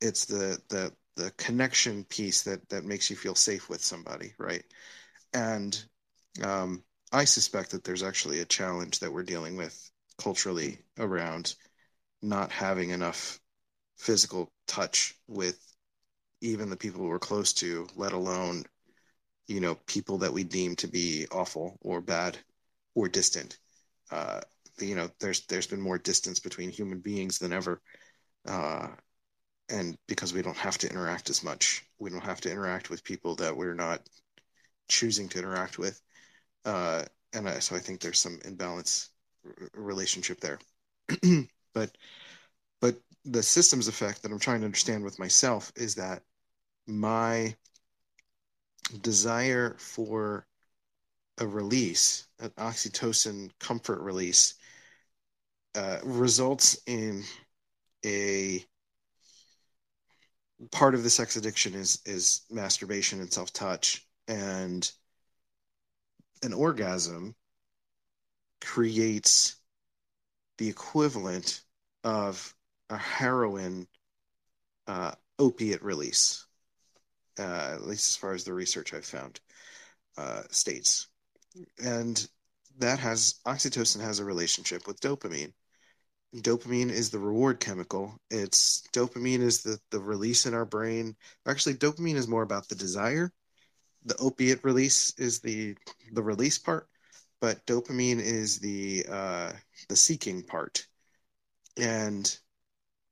it's 0.00 0.26
the 0.26 0.58
the 0.68 0.92
the 1.16 1.30
connection 1.32 2.04
piece 2.04 2.42
that 2.42 2.68
that 2.68 2.84
makes 2.84 3.10
you 3.10 3.16
feel 3.16 3.34
safe 3.34 3.68
with 3.68 3.82
somebody 3.82 4.34
right? 4.38 4.64
And 5.34 5.82
um, 6.42 6.84
i 7.12 7.24
suspect 7.24 7.70
that 7.70 7.84
there's 7.84 8.02
actually 8.02 8.40
a 8.40 8.44
challenge 8.44 9.00
that 9.00 9.12
we're 9.12 9.22
dealing 9.22 9.56
with 9.56 9.90
culturally 10.18 10.78
around 10.98 11.54
not 12.22 12.50
having 12.50 12.90
enough 12.90 13.40
physical 13.96 14.52
touch 14.66 15.14
with 15.26 15.58
even 16.40 16.70
the 16.70 16.76
people 16.76 17.04
we're 17.04 17.18
close 17.18 17.52
to 17.52 17.86
let 17.96 18.12
alone 18.12 18.64
you 19.48 19.60
know 19.60 19.74
people 19.86 20.18
that 20.18 20.32
we 20.32 20.44
deem 20.44 20.76
to 20.76 20.86
be 20.86 21.26
awful 21.32 21.78
or 21.80 22.00
bad 22.00 22.38
or 22.94 23.08
distant. 23.08 23.58
Uh, 24.10 24.40
you 24.78 24.94
know 24.94 25.10
there's 25.20 25.46
there's 25.46 25.66
been 25.66 25.80
more 25.80 25.98
distance 25.98 26.38
between 26.38 26.70
human 26.70 27.00
beings 27.00 27.38
than 27.38 27.52
ever. 27.52 27.80
Uh, 28.46 28.88
and 29.70 29.98
because 30.06 30.32
we 30.32 30.42
don't 30.42 30.56
have 30.56 30.78
to 30.78 30.88
interact 30.88 31.28
as 31.28 31.44
much 31.44 31.84
we 31.98 32.10
don't 32.10 32.24
have 32.24 32.40
to 32.40 32.50
interact 32.50 32.88
with 32.88 33.04
people 33.04 33.34
that 33.36 33.56
we're 33.56 33.74
not 33.74 34.00
choosing 34.88 35.28
to 35.28 35.38
interact 35.38 35.78
with 35.78 36.00
uh, 36.64 37.04
and 37.32 37.48
I, 37.48 37.58
so 37.58 37.76
i 37.76 37.78
think 37.78 38.00
there's 38.00 38.18
some 38.18 38.38
imbalance 38.44 39.10
r- 39.44 39.68
relationship 39.74 40.40
there. 40.40 40.58
But 41.74 41.96
but 42.80 42.96
the 43.24 43.42
systems 43.42 43.88
effect 43.88 44.22
that 44.22 44.32
i'm 44.32 44.38
trying 44.38 44.60
to 44.60 44.66
understand 44.66 45.04
with 45.04 45.18
myself 45.18 45.72
is 45.76 45.94
that 45.96 46.22
my 46.86 47.54
desire 49.02 49.76
for 49.78 50.46
a 51.38 51.46
release, 51.46 52.26
an 52.40 52.50
oxytocin 52.58 53.50
comfort 53.60 54.00
release, 54.00 54.54
uh, 55.74 55.98
results 56.02 56.78
in 56.86 57.22
a 58.04 58.64
part 60.72 60.94
of 60.94 61.02
the 61.02 61.10
sex 61.10 61.36
addiction 61.36 61.74
is 61.74 62.00
is 62.04 62.42
masturbation 62.50 63.20
and 63.20 63.32
self 63.32 63.52
touch, 63.52 64.06
and 64.26 64.90
an 66.42 66.52
orgasm 66.52 67.34
creates 68.60 69.56
the 70.58 70.68
equivalent 70.68 71.62
of 72.04 72.54
a 72.90 72.96
heroin 72.96 73.86
uh, 74.86 75.12
opiate 75.38 75.82
release 75.82 76.48
uh, 77.38 77.70
at 77.74 77.86
least 77.86 78.10
as 78.10 78.16
far 78.16 78.32
as 78.32 78.44
the 78.44 78.52
research 78.52 78.92
I've 78.92 79.04
found, 79.04 79.40
uh, 80.16 80.42
states. 80.50 81.08
And 81.82 82.26
that 82.78 82.98
has 82.98 83.36
oxytocin 83.46 84.00
has 84.00 84.18
a 84.18 84.24
relationship 84.24 84.86
with 84.86 85.00
dopamine. 85.00 85.52
Dopamine 86.36 86.90
is 86.90 87.10
the 87.10 87.18
reward 87.18 87.58
chemical. 87.58 88.20
It's 88.30 88.82
dopamine 88.92 89.40
is 89.40 89.62
the, 89.62 89.78
the 89.90 90.00
release 90.00 90.46
in 90.46 90.54
our 90.54 90.66
brain. 90.66 91.16
Actually, 91.46 91.74
dopamine 91.74 92.16
is 92.16 92.28
more 92.28 92.42
about 92.42 92.68
the 92.68 92.74
desire. 92.74 93.32
The 94.08 94.16
opiate 94.16 94.64
release 94.64 95.12
is 95.18 95.40
the 95.40 95.76
the 96.12 96.22
release 96.22 96.58
part, 96.58 96.88
but 97.40 97.64
dopamine 97.66 98.20
is 98.20 98.58
the 98.58 99.06
uh, 99.08 99.52
the 99.88 99.96
seeking 99.96 100.42
part. 100.42 100.86
And 101.76 102.36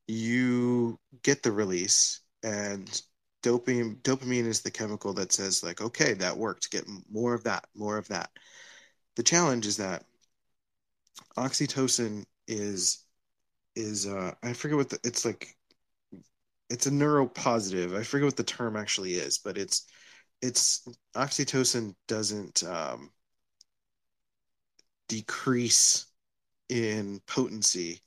you 0.08 0.98
get 1.22 1.42
the 1.42 1.52
release, 1.52 2.20
and 2.42 3.02
dopamine 3.46 4.00
dopamine 4.02 4.46
is 4.46 4.60
the 4.60 4.70
chemical 4.70 5.12
that 5.14 5.32
says 5.32 5.62
like 5.62 5.80
okay 5.80 6.14
that 6.14 6.36
worked 6.36 6.70
get 6.70 6.84
more 7.10 7.32
of 7.32 7.44
that 7.44 7.64
more 7.74 7.96
of 7.96 8.08
that 8.08 8.30
the 9.14 9.22
challenge 9.22 9.66
is 9.66 9.76
that 9.76 10.04
oxytocin 11.38 12.24
is 12.48 13.04
is 13.76 14.06
uh 14.06 14.32
i 14.42 14.52
forget 14.52 14.76
what 14.76 14.90
the, 14.90 14.98
it's 15.04 15.24
like 15.24 15.56
it's 16.70 16.86
a 16.86 16.90
neuropositive 16.90 17.96
i 17.96 18.02
forget 18.02 18.24
what 18.24 18.36
the 18.36 18.42
term 18.42 18.76
actually 18.76 19.14
is 19.14 19.38
but 19.38 19.56
it's 19.56 19.86
it's 20.42 20.86
oxytocin 21.14 21.94
doesn't 22.08 22.62
um 22.64 23.10
decrease 25.08 26.06
in 26.68 27.20
potency 27.26 28.00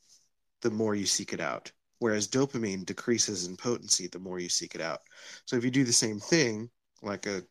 the 0.62 0.70
more 0.70 0.96
you 0.96 1.06
seek 1.06 1.34
it 1.34 1.40
out 1.40 1.72
whereas 2.00 2.28
dopamine 2.28 2.86
decreases 2.86 3.46
in 3.46 3.56
potency 3.56 4.08
the 4.08 4.20
more 4.20 4.40
you 4.40 4.50
seek 4.50 4.74
it 4.76 4.82
out. 4.82 5.02
So 5.46 5.56
if 5.56 5.64
you 5.64 5.72
do 5.72 5.84
the 5.84 5.94
same 5.94 6.20
thing, 6.20 6.70
like 7.02 7.26
a 7.28 7.44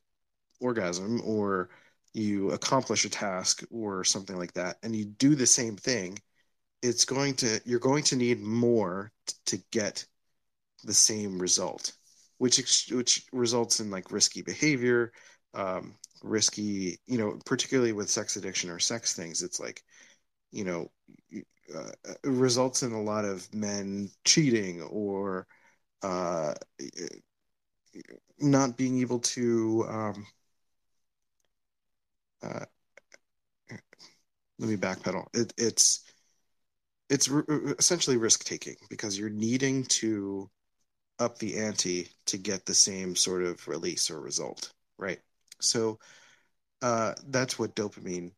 orgasm, 0.61 1.21
or 1.25 1.71
you 2.15 2.51
accomplish 2.51 3.05
a 3.05 3.11
task 3.11 3.63
or 3.71 4.05
something 4.05 4.37
like 4.37 4.55
that, 4.55 4.77
and 4.83 4.97
you 4.97 5.05
do 5.05 5.35
the 5.35 5.47
same 5.47 5.77
thing, 5.77 6.19
it's 6.83 7.05
going 7.05 7.35
to 7.37 7.61
you're 7.65 7.79
going 7.79 8.05
to 8.05 8.17
need 8.17 8.41
more 8.41 9.13
to 9.47 9.59
get 9.71 10.05
the 10.85 10.95
same 10.95 11.39
result, 11.39 11.93
which 12.39 12.89
which 12.93 13.27
results 13.33 13.81
in 13.81 13.91
like 13.91 14.11
risky 14.13 14.43
behavior, 14.43 15.13
um, 15.55 15.97
risky, 16.23 16.99
you 17.07 17.19
know, 17.19 17.39
particularly 17.45 17.93
with 17.93 18.11
sex 18.11 18.37
addiction 18.37 18.71
or 18.71 18.79
sex 18.79 19.15
things. 19.15 19.43
It's 19.43 19.61
like, 19.61 19.83
you 20.51 20.65
know, 20.65 20.91
uh, 21.75 21.91
results 22.25 22.83
in 22.83 22.93
a 22.93 23.03
lot 23.03 23.25
of 23.25 23.53
men 23.55 24.09
cheating 24.25 24.83
or 24.83 25.47
uh, 26.03 26.55
not 28.41 28.77
being 28.77 29.01
able 29.01 29.19
to 29.21 29.85
um, 29.89 30.27
uh, 32.43 32.65
let 34.59 34.69
me 34.69 34.77
backpedal 34.77 35.25
it, 35.35 35.53
it's 35.57 36.05
it's 37.11 37.29
essentially 37.79 38.17
risk 38.17 38.45
taking 38.45 38.77
because 38.91 39.19
you're 39.19 39.31
needing 39.31 39.85
to 39.85 40.49
up 41.19 41.39
the 41.39 41.57
ante 41.59 42.09
to 42.27 42.39
get 42.39 42.65
the 42.67 42.75
same 42.75 43.17
sort 43.17 43.43
of 43.43 43.67
release 43.69 44.11
or 44.11 44.21
result 44.21 44.73
right? 44.99 45.21
So 45.61 45.99
uh, 46.83 47.15
that's 47.29 47.59
what 47.59 47.75
dopamine 47.75 48.33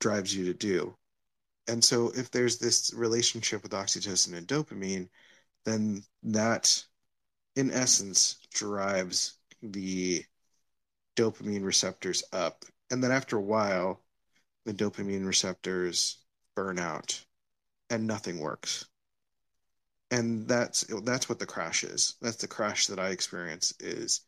drives 0.00 0.34
you 0.34 0.46
to 0.46 0.54
do. 0.54 0.94
And 1.66 1.84
so 1.84 2.10
if 2.14 2.30
there's 2.30 2.58
this 2.58 2.94
relationship 2.94 3.62
with 3.62 3.72
oxytocin 3.72 4.36
and 4.36 4.46
dopamine 4.46 5.08
then 5.64 6.02
that 6.22 6.82
in 7.56 7.70
essence 7.70 8.38
drives 8.54 9.36
the 9.60 10.24
dopamine 11.16 11.64
receptors 11.64 12.22
up. 12.32 12.64
And 12.90 13.04
then 13.04 13.10
after 13.10 13.36
a 13.36 13.42
while 13.42 14.02
the 14.64 14.72
dopamine 14.72 15.26
receptors 15.26 16.18
burn 16.54 16.78
out 16.78 17.22
and 17.90 18.06
nothing 18.06 18.38
works. 18.38 18.86
And 20.10 20.48
that's 20.48 20.82
that's 21.04 21.28
what 21.28 21.38
the 21.38 21.46
crash 21.46 21.84
is. 21.84 22.16
That's 22.22 22.36
the 22.38 22.48
crash 22.48 22.86
that 22.86 22.98
I 22.98 23.10
experience 23.10 23.74
is 23.80 24.22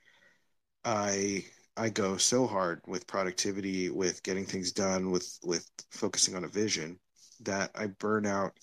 I 0.84 1.46
I 1.76 1.90
go 1.90 2.16
so 2.18 2.46
hard 2.46 2.82
with 2.86 3.06
productivity, 3.06 3.90
with 3.90 4.22
getting 4.22 4.46
things 4.46 4.72
done, 4.72 5.10
with 5.10 5.38
with 5.44 5.70
focusing 5.92 6.36
on 6.36 6.44
a 6.44 6.48
vision 6.48 6.98
that 7.42 7.70
I 7.74 7.88
burn 7.88 8.26
out 8.26 8.54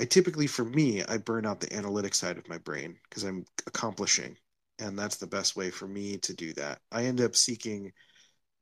I 0.00 0.04
typically 0.06 0.46
for 0.48 0.64
me 0.64 1.04
I 1.04 1.18
burn 1.18 1.46
out 1.46 1.60
the 1.60 1.72
analytic 1.74 2.14
side 2.14 2.38
of 2.38 2.48
my 2.48 2.58
brain 2.58 2.98
because 3.08 3.24
I'm 3.24 3.46
accomplishing 3.66 4.36
and 4.80 4.98
that's 4.98 5.16
the 5.16 5.26
best 5.26 5.56
way 5.56 5.70
for 5.70 5.88
me 5.88 6.18
to 6.18 6.34
do 6.34 6.52
that. 6.54 6.80
I 6.92 7.04
end 7.06 7.20
up 7.20 7.36
seeking 7.36 7.92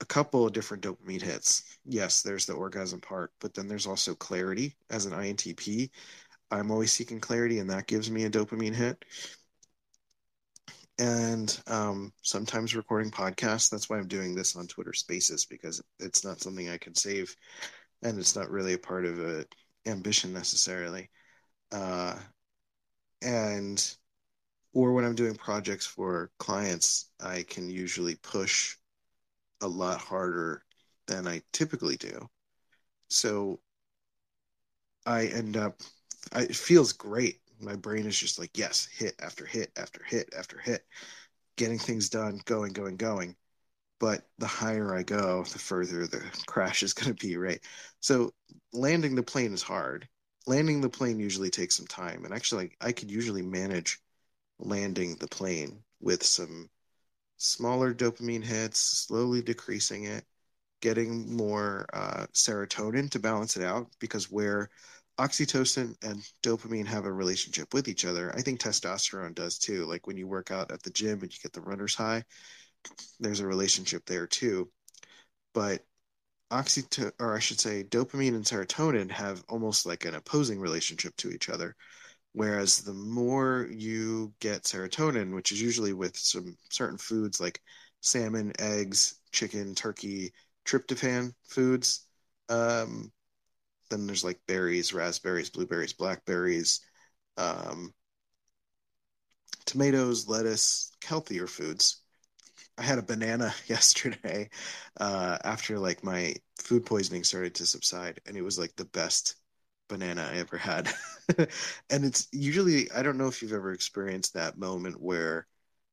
a 0.00 0.04
couple 0.04 0.46
of 0.46 0.52
different 0.52 0.82
dopamine 0.82 1.22
hits. 1.22 1.62
Yes, 1.84 2.22
there's 2.22 2.44
the 2.46 2.54
orgasm 2.54 3.00
part, 3.00 3.32
but 3.40 3.54
then 3.54 3.68
there's 3.68 3.86
also 3.86 4.14
clarity 4.14 4.76
as 4.90 5.06
an 5.06 5.12
INTP. 5.14 5.90
I'm 6.52 6.70
always 6.70 6.92
seeking 6.92 7.20
clarity, 7.20 7.58
and 7.58 7.70
that 7.70 7.86
gives 7.88 8.10
me 8.10 8.24
a 8.24 8.30
dopamine 8.30 8.74
hit. 8.74 9.04
And 10.98 11.60
um, 11.66 12.12
sometimes 12.22 12.76
recording 12.76 13.10
podcasts. 13.10 13.70
That's 13.70 13.88
why 13.90 13.98
I'm 13.98 14.06
doing 14.06 14.34
this 14.34 14.54
on 14.56 14.66
Twitter 14.66 14.92
Spaces 14.92 15.46
because 15.46 15.82
it's 15.98 16.24
not 16.24 16.40
something 16.40 16.68
I 16.68 16.78
can 16.78 16.94
save, 16.94 17.34
and 18.02 18.18
it's 18.18 18.36
not 18.36 18.50
really 18.50 18.74
a 18.74 18.78
part 18.78 19.06
of 19.06 19.18
a 19.18 19.46
ambition 19.86 20.32
necessarily. 20.32 21.10
Uh, 21.72 22.16
and 23.22 23.96
or 24.74 24.92
when 24.92 25.04
I'm 25.04 25.14
doing 25.14 25.34
projects 25.34 25.86
for 25.86 26.30
clients, 26.38 27.10
I 27.20 27.44
can 27.44 27.68
usually 27.70 28.16
push 28.16 28.76
a 29.62 29.68
lot 29.68 30.00
harder 30.00 30.64
than 31.06 31.26
I 31.26 31.42
typically 31.52 31.96
do. 31.96 32.28
So 33.08 33.60
I 35.06 35.26
end 35.26 35.56
up, 35.56 35.80
I, 36.32 36.42
it 36.42 36.56
feels 36.56 36.92
great. 36.92 37.40
My 37.60 37.76
brain 37.76 38.06
is 38.06 38.18
just 38.18 38.38
like, 38.38 38.56
yes, 38.58 38.86
hit 38.86 39.14
after 39.20 39.46
hit 39.46 39.72
after 39.76 40.02
hit 40.04 40.32
after 40.36 40.58
hit, 40.58 40.84
getting 41.56 41.78
things 41.78 42.08
done, 42.08 42.40
going, 42.44 42.72
going, 42.72 42.96
going. 42.96 43.36
But 44.00 44.28
the 44.38 44.46
higher 44.46 44.94
I 44.94 45.02
go, 45.04 45.44
the 45.44 45.58
further 45.58 46.06
the 46.06 46.22
crash 46.46 46.82
is 46.82 46.92
going 46.94 47.14
to 47.14 47.26
be, 47.26 47.36
right? 47.36 47.60
So 48.00 48.34
landing 48.72 49.14
the 49.14 49.22
plane 49.22 49.54
is 49.54 49.62
hard. 49.62 50.08
Landing 50.46 50.80
the 50.80 50.90
plane 50.90 51.20
usually 51.20 51.50
takes 51.50 51.76
some 51.76 51.86
time. 51.86 52.24
And 52.24 52.34
actually, 52.34 52.72
I 52.80 52.92
could 52.92 53.10
usually 53.10 53.42
manage 53.42 54.00
landing 54.58 55.16
the 55.16 55.28
plane 55.28 55.84
with 56.00 56.22
some 56.24 56.70
smaller 57.38 57.94
dopamine 57.94 58.44
hits, 58.44 58.78
slowly 58.78 59.42
decreasing 59.42 60.04
it, 60.04 60.24
getting 60.80 61.36
more 61.36 61.86
uh, 61.92 62.26
serotonin 62.32 63.10
to 63.10 63.18
balance 63.18 63.56
it 63.56 63.64
out. 63.64 63.88
Because 64.00 64.30
where 64.30 64.70
oxytocin 65.22 65.94
and 66.02 66.20
dopamine 66.42 66.86
have 66.86 67.04
a 67.04 67.12
relationship 67.12 67.72
with 67.72 67.86
each 67.86 68.04
other, 68.04 68.34
I 68.34 68.42
think 68.42 68.58
testosterone 68.60 69.34
does 69.34 69.56
too. 69.56 69.84
Like 69.86 70.06
when 70.08 70.16
you 70.16 70.26
work 70.26 70.50
out 70.50 70.72
at 70.72 70.82
the 70.82 70.90
gym 70.90 71.20
and 71.22 71.32
you 71.32 71.38
get 71.40 71.52
the 71.52 71.60
runner's 71.60 71.94
high, 71.94 72.24
there's 73.20 73.38
a 73.38 73.46
relationship 73.46 74.04
there 74.04 74.26
too. 74.26 74.68
But 75.54 75.82
oxytocin, 76.50 77.12
or 77.20 77.36
I 77.36 77.38
should 77.38 77.60
say, 77.60 77.84
dopamine 77.84 78.34
and 78.34 78.44
serotonin 78.44 79.12
have 79.12 79.44
almost 79.48 79.86
like 79.86 80.04
an 80.04 80.16
opposing 80.16 80.58
relationship 80.58 81.16
to 81.18 81.30
each 81.30 81.48
other. 81.48 81.76
Whereas 82.32 82.80
the 82.80 82.94
more 82.94 83.68
you 83.70 84.34
get 84.40 84.64
serotonin, 84.64 85.34
which 85.34 85.52
is 85.52 85.62
usually 85.62 85.92
with 85.92 86.16
some 86.16 86.56
certain 86.70 86.98
foods 86.98 87.40
like 87.40 87.60
salmon, 88.00 88.52
eggs, 88.58 89.20
chicken, 89.30 89.74
turkey, 89.76 90.32
tryptophan 90.64 91.32
foods, 91.44 92.08
um, 92.48 93.12
then 93.92 94.06
there's 94.06 94.24
like 94.24 94.40
berries, 94.46 94.92
raspberries, 94.94 95.50
blueberries, 95.50 95.92
blackberries, 95.92 96.80
um, 97.36 97.94
tomatoes, 99.66 100.28
lettuce, 100.28 100.92
healthier 101.04 101.46
foods. 101.46 102.02
I 102.78 102.82
had 102.82 102.98
a 102.98 103.02
banana 103.02 103.54
yesterday 103.66 104.50
uh, 105.00 105.38
after 105.44 105.78
like 105.78 106.04
my 106.04 106.34
food 106.58 106.86
poisoning 106.86 107.24
started 107.24 107.54
to 107.56 107.66
subside, 107.66 108.20
and 108.26 108.36
it 108.36 108.42
was 108.42 108.58
like 108.58 108.74
the 108.76 108.86
best 108.86 109.36
banana 109.88 110.28
I 110.32 110.38
ever 110.38 110.56
had. 110.56 110.90
and 111.38 112.04
it's 112.04 112.28
usually, 112.32 112.90
I 112.92 113.02
don't 113.02 113.18
know 113.18 113.28
if 113.28 113.42
you've 113.42 113.52
ever 113.52 113.72
experienced 113.72 114.34
that 114.34 114.58
moment 114.58 115.00
where 115.00 115.46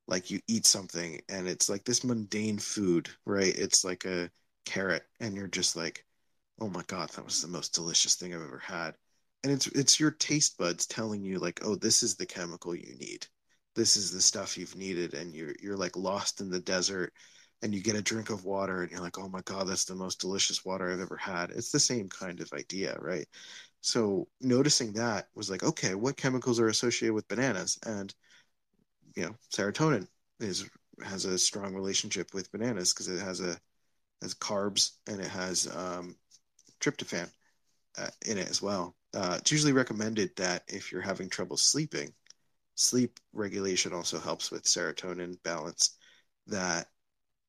like 0.08 0.32
you 0.32 0.40
eat 0.48 0.66
something 0.66 1.22
and 1.30 1.48
it's 1.48 1.70
like 1.70 1.84
this 1.86 2.04
mundane 2.04 2.58
food, 2.60 3.10
right? 3.26 3.56
It's 3.58 3.84
like 3.86 4.06
a 4.06 4.32
carrot 4.66 5.04
and 5.20 5.36
you're 5.36 5.48
just 5.48 5.76
like, 5.76 6.06
oh 6.62 6.70
my 6.70 6.84
God, 6.88 7.10
that 7.10 7.26
was 7.26 7.42
the 7.42 7.48
most 7.48 7.74
delicious 7.74 8.16
thing 8.16 8.34
I've 8.34 8.42
ever 8.42 8.60
had. 8.60 8.96
And 9.44 9.54
it's 9.54 9.68
it's 9.68 10.00
your 10.00 10.12
taste 10.12 10.58
buds 10.58 10.86
telling 10.86 11.24
you 11.24 11.40
like, 11.40 11.62
oh, 11.64 11.76
this 11.76 12.04
is 12.04 12.16
the 12.16 12.26
chemical 12.26 12.76
you 12.76 12.96
need. 13.00 13.26
This 13.76 13.96
is 13.96 14.12
the 14.12 14.22
stuff 14.22 14.58
you've 14.58 14.76
needed, 14.76 15.14
and 15.14 15.34
you're 15.34 15.54
you're 15.62 15.78
like 15.78 15.96
lost 15.96 16.42
in 16.42 16.50
the 16.50 16.60
desert 16.60 17.14
and 17.62 17.74
you 17.74 17.82
get 17.82 17.96
a 17.96 18.02
drink 18.02 18.30
of 18.30 18.46
water 18.46 18.82
and 18.82 18.92
you're 18.92 19.02
like, 19.02 19.20
oh 19.20 19.28
my 19.28 19.42
God, 19.42 19.68
that's 19.68 19.86
the 19.86 19.96
most 19.96 20.20
delicious 20.22 20.64
water 20.64 20.92
I've 20.92 21.00
ever 21.02 21.18
had. 21.18 21.52
It's 21.52 21.72
the 21.72 21.80
same 21.80 22.08
kind 22.08 22.40
of 22.40 22.52
idea, 22.54 22.98
right? 23.00 23.28
So 23.82 24.28
noticing 24.42 24.94
that 24.94 25.28
was 25.36 25.50
like, 25.50 25.64
okay, 25.64 25.96
what 25.96 26.18
chemicals 26.18 26.60
are 26.60 26.70
associated 26.70 27.14
with 27.14 27.28
bananas? 27.28 27.78
And 27.86 28.14
you 29.16 29.24
know, 29.24 29.36
serotonin 29.54 30.08
is 30.40 30.70
has 31.04 31.26
a 31.26 31.38
strong 31.38 31.74
relationship 31.74 32.34
with 32.34 32.52
bananas 32.52 32.94
because 32.94 33.08
it 33.08 33.20
has 33.22 33.42
a 33.42 33.58
has 34.22 34.34
carbs 34.36 34.92
and 35.08 35.22
it 35.22 35.28
has 35.28 35.74
um, 35.76 36.16
tryptophan 36.80 37.30
uh, 37.98 38.10
in 38.26 38.38
it 38.38 38.50
as 38.50 38.62
well. 38.62 38.96
Uh, 39.14 39.38
it's 39.40 39.52
usually 39.52 39.74
recommended 39.74 40.32
that 40.38 40.64
if 40.68 40.92
you're 40.92 41.02
having 41.02 41.30
trouble 41.30 41.58
sleeping, 41.58 42.14
sleep 42.76 43.20
regulation 43.34 43.94
also 43.94 44.20
helps 44.20 44.52
with 44.52 44.64
serotonin 44.64 45.42
balance. 45.44 45.98
That 46.48 46.88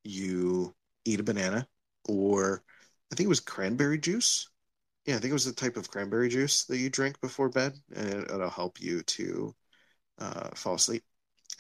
you 0.05 0.75
eat 1.05 1.21
a 1.21 1.23
banana 1.23 1.67
or 2.07 2.63
I 3.11 3.15
think 3.15 3.27
it 3.27 3.29
was 3.29 3.41
cranberry 3.41 3.99
juice 3.99 4.51
yeah, 5.07 5.17
I 5.17 5.19
think 5.19 5.31
it 5.31 5.35
was 5.35 5.45
the 5.45 5.53
type 5.53 5.77
of 5.77 5.91
cranberry 5.91 6.29
juice 6.29 6.65
that 6.65 6.79
you 6.79 6.91
drink 6.91 7.21
before 7.21 7.49
bed, 7.49 7.75
and 7.95 8.25
it'll 8.25 8.51
help 8.51 8.81
you 8.81 9.03
to 9.03 9.55
uh, 10.19 10.51
fall 10.55 10.75
asleep. 10.75 11.03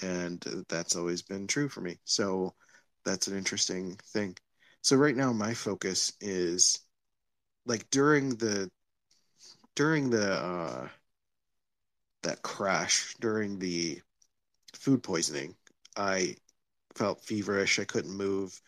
And 0.02 0.40
that's 0.68 0.96
always 0.96 1.22
been 1.22 1.46
true 1.46 1.68
for 1.68 1.80
me. 1.80 1.98
So 2.04 2.54
that's 3.04 3.28
an 3.28 3.36
interesting 3.36 3.98
thing. 4.12 4.36
So 4.82 4.96
right 4.96 5.16
now, 5.16 5.32
my 5.32 5.54
focus 5.54 6.12
is 6.20 6.80
like 7.70 7.88
during 7.90 8.36
the 8.36 8.68
during 9.76 10.10
the 10.10 10.34
uh, 10.34 10.88
that 12.22 12.42
crash 12.42 13.14
during 13.20 13.58
the 13.58 14.00
food 14.74 15.02
poisoning, 15.02 15.54
I 15.96 16.36
felt 16.96 17.24
feverish. 17.24 17.78
I 17.78 17.84
couldn't 17.84 18.16
move, 18.16 18.60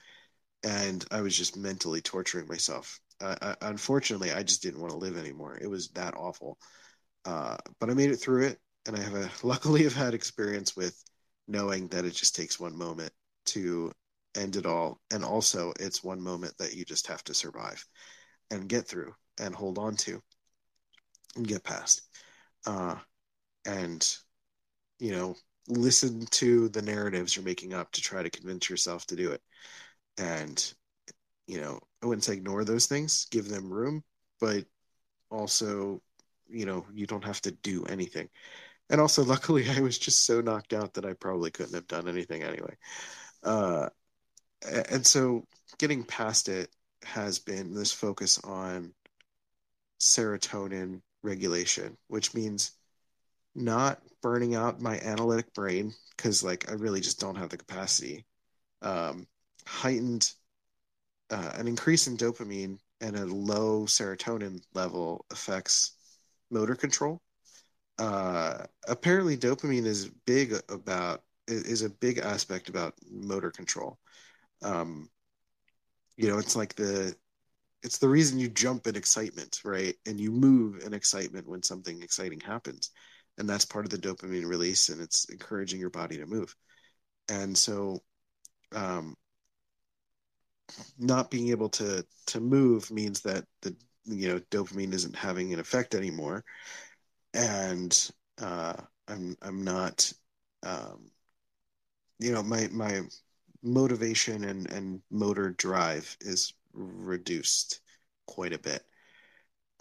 and 0.63 1.05
I 1.11 1.23
was 1.23 1.37
just 1.37 1.57
mentally 1.57 2.01
torturing 2.01 2.49
myself 2.49 3.01
uh, 3.23 3.55
unfortunately, 3.63 4.33
I 4.33 4.43
just 4.43 4.63
didn't 4.63 4.81
want 4.81 4.93
to 4.93 4.99
live 4.99 5.17
anymore. 5.17 5.59
It 5.61 5.69
was 5.69 5.89
that 5.91 6.15
awful. 6.17 6.59
Uh, 7.25 7.57
but 7.79 7.91
I 7.91 7.95
made 7.95 8.11
it 8.11 8.17
through 8.17 8.47
it, 8.47 8.59
and 8.87 8.97
I 8.97 9.01
have 9.01 9.15
a 9.15 9.31
luckily 9.47 9.85
have 9.85 9.95
had 9.95 10.15
experience 10.15 10.77
with 10.77 11.03
knowing 11.49 11.89
that 11.89 12.05
it 12.05 12.15
just 12.15 12.35
takes 12.35 12.59
one 12.59 12.77
moment 12.77 13.13
to 13.47 13.93
end 14.35 14.57
it 14.57 14.67
all, 14.67 15.01
and 15.11 15.25
also 15.25 15.73
it's 15.79 16.03
one 16.03 16.21
moment 16.21 16.55
that 16.59 16.75
you 16.75 16.85
just 16.85 17.07
have 17.07 17.23
to 17.25 17.35
survive 17.35 17.85
and 18.53 18.69
get 18.69 18.87
through 18.87 19.15
and 19.41 19.55
hold 19.55 19.79
on 19.79 19.97
to 19.97 20.23
and 21.37 21.49
get 21.49 21.65
past. 21.65 22.03
Uh, 22.67 22.97
and 23.67 24.17
you 24.99 25.11
know, 25.11 25.35
listen 25.69 26.27
to 26.27 26.69
the 26.69 26.83
narratives 26.83 27.35
you're 27.35 27.45
making 27.45 27.75
up 27.75 27.91
to 27.93 28.01
try 28.01 28.23
to 28.23 28.31
convince 28.31 28.69
yourself 28.71 29.07
to 29.07 29.17
do 29.17 29.33
it. 29.33 29.41
And 30.19 30.73
you 31.49 31.61
know, 31.61 31.81
I 32.03 32.07
wouldn't 32.07 32.25
say 32.25 32.35
ignore 32.35 32.65
those 32.65 32.87
things, 32.87 33.27
give 33.31 33.49
them 33.49 33.73
room, 33.73 34.05
but 34.41 34.65
also, 35.31 36.01
you 36.49 36.67
know, 36.67 36.87
you 36.95 37.07
don't 37.07 37.25
have 37.25 37.41
to 37.43 37.51
do 37.51 37.85
anything. 37.87 38.29
And 38.91 39.01
also, 39.01 39.25
luckily, 39.25 39.69
I 39.69 39.81
was 39.81 39.99
just 39.99 40.25
so 40.25 40.41
knocked 40.41 40.73
out 40.73 40.95
that 40.95 41.07
I 41.07 41.15
probably 41.15 41.51
couldn't 41.51 41.75
have 41.75 41.87
done 41.89 42.09
anything 42.09 42.43
anyway. 42.43 42.77
Uh, 43.43 43.89
and 44.91 45.05
so, 45.05 45.47
getting 45.79 46.05
past 46.05 46.49
it 46.49 46.71
has 47.05 47.39
been 47.39 47.75
this 47.75 47.93
focus 47.93 48.39
on 48.45 48.93
serotonin 50.01 51.01
regulation, 51.23 51.97
which 52.09 52.35
means 52.35 52.73
not 53.55 54.01
burning 54.23 54.55
out 54.55 54.81
my 54.81 54.99
analytic 55.01 55.53
brain 55.55 55.93
because, 56.17 56.43
like, 56.43 56.71
I 56.71 56.75
really 56.75 57.01
just 57.01 57.21
don't 57.21 57.37
have 57.37 57.51
the 57.51 57.57
capacity. 57.57 58.27
Um, 58.81 59.27
heightened 59.67 60.33
uh, 61.31 61.53
an 61.55 61.69
increase 61.69 62.07
in 62.07 62.17
dopamine 62.17 62.79
and 63.01 63.17
a 63.17 63.27
low 63.27 63.85
serotonin 63.85 64.61
level 64.75 65.25
affects 65.31 65.93
motor 66.51 66.75
control. 66.75 67.21
Uh, 67.99 68.65
apparently, 68.89 69.37
dopamine 69.37 69.87
is 69.87 70.11
big 70.27 70.55
about 70.69 71.23
is 71.49 71.83
a 71.83 71.91
big 71.91 72.19
aspect 72.19 72.69
about 72.69 72.95
motor 73.11 73.51
control. 73.51 73.99
Um, 74.63 75.09
you 76.23 76.29
know, 76.29 76.39
it's 76.39 76.55
like 76.55 76.77
the 76.77 77.17
it's 77.83 77.99
the 77.99 78.09
reason 78.09 78.39
you 78.39 78.49
jump 78.49 78.87
in 78.87 78.95
excitement, 78.95 79.61
right? 79.65 79.97
And 80.07 80.21
you 80.21 80.31
move 80.31 80.85
in 80.87 80.95
excitement 80.95 81.49
when 81.49 81.65
something 81.65 82.01
exciting 82.01 82.39
happens. 82.39 82.93
And 83.39 83.49
that's 83.49 83.65
part 83.65 83.85
of 83.85 83.91
the 83.91 83.99
dopamine 83.99 84.47
release 84.47 84.89
and 84.89 85.03
it's 85.03 85.25
encouraging 85.25 85.81
your 85.81 85.91
body 85.91 86.19
to 86.19 86.27
move. 86.27 86.55
And 87.29 87.59
so 87.59 87.99
um, 88.73 89.17
not 90.97 91.29
being 91.29 91.49
able 91.49 91.69
to 91.71 92.07
to 92.27 92.41
move 92.41 92.89
means 92.93 93.21
that 93.23 93.45
the 93.63 93.75
you 94.05 94.29
know 94.29 94.39
dopamine 94.53 94.95
isn't 94.95 95.17
having 95.17 95.53
an 95.53 95.59
effect 95.61 95.95
anymore 95.95 96.45
and 97.35 98.11
uh, 98.41 98.75
i'm 99.09 99.37
i'm 99.43 99.63
not 99.63 100.13
um, 100.65 101.11
you 102.19 102.33
know 102.33 102.43
my 102.43 102.69
my 102.73 103.03
motivation 103.63 104.45
and 104.45 104.71
and 104.73 105.03
motor 105.11 105.51
drive 105.51 106.17
is 106.21 106.55
reduced 106.75 107.81
quite 108.27 108.53
a 108.53 108.59
bit 108.59 108.85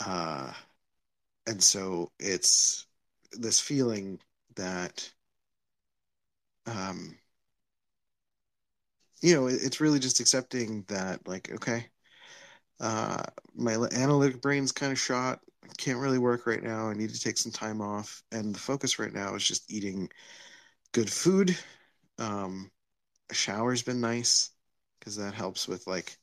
uh, 0.05 0.51
and 1.47 1.61
so 1.61 2.11
it's 2.19 2.87
this 3.33 3.59
feeling 3.59 4.19
that 4.55 5.11
um, 6.65 7.17
you 9.21 9.35
know, 9.35 9.47
it's 9.47 9.79
really 9.79 9.99
just 9.99 10.19
accepting 10.19 10.83
that, 10.87 11.27
like, 11.27 11.51
okay, 11.53 11.85
uh, 12.79 13.23
my 13.55 13.73
analytic 13.93 14.41
brain's 14.41 14.71
kind 14.71 14.91
of 14.91 14.99
shot. 14.99 15.41
Can't 15.77 15.99
really 15.99 16.19
work 16.19 16.47
right 16.47 16.63
now. 16.63 16.89
I 16.89 16.93
need 16.93 17.11
to 17.11 17.19
take 17.19 17.37
some 17.37 17.51
time 17.51 17.81
off. 17.81 18.23
And 18.31 18.55
the 18.55 18.59
focus 18.59 18.99
right 18.99 19.13
now 19.13 19.35
is 19.35 19.47
just 19.47 19.71
eating 19.71 20.09
good 20.93 21.11
food. 21.11 21.57
Um, 22.19 22.71
a 23.31 23.33
shower's 23.33 23.81
been 23.81 24.01
nice 24.01 24.51
because 24.99 25.15
that 25.15 25.33
helps 25.33 25.67
with 25.67 25.87
like 25.87 26.17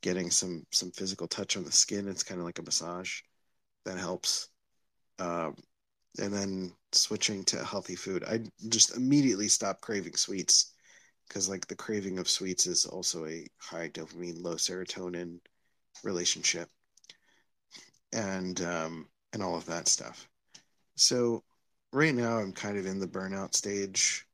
getting 0.00 0.30
some 0.30 0.64
some 0.70 0.90
physical 0.90 1.28
touch 1.28 1.56
on 1.56 1.64
the 1.64 1.72
skin. 1.72 2.08
It's 2.08 2.22
kind 2.22 2.40
of 2.40 2.46
like 2.46 2.58
a 2.58 2.62
massage. 2.62 3.20
That 3.84 3.98
helps. 3.98 4.48
Um, 5.18 5.56
and 6.18 6.32
then 6.32 6.72
switching 6.92 7.44
to 7.44 7.64
healthy 7.64 7.94
food. 7.94 8.24
I 8.24 8.40
just 8.68 8.96
immediately 8.96 9.48
stopped 9.48 9.82
craving 9.82 10.16
sweets 10.16 10.72
because 11.28 11.48
like 11.48 11.66
the 11.66 11.76
craving 11.76 12.18
of 12.18 12.28
sweets 12.28 12.66
is 12.66 12.86
also 12.86 13.26
a 13.26 13.46
high 13.58 13.88
dopamine, 13.88 14.42
low 14.42 14.54
serotonin 14.54 15.38
relationship, 16.02 16.68
and 18.12 18.60
um, 18.62 19.08
and 19.32 19.42
all 19.42 19.56
of 19.56 19.66
that 19.66 19.88
stuff. 19.88 20.28
So 20.96 21.44
right 21.92 22.14
now 22.14 22.38
I'm 22.38 22.52
kind 22.52 22.78
of 22.78 22.86
in 22.86 22.98
the 22.98 23.06
burnout 23.06 23.54
stage. 23.54 24.26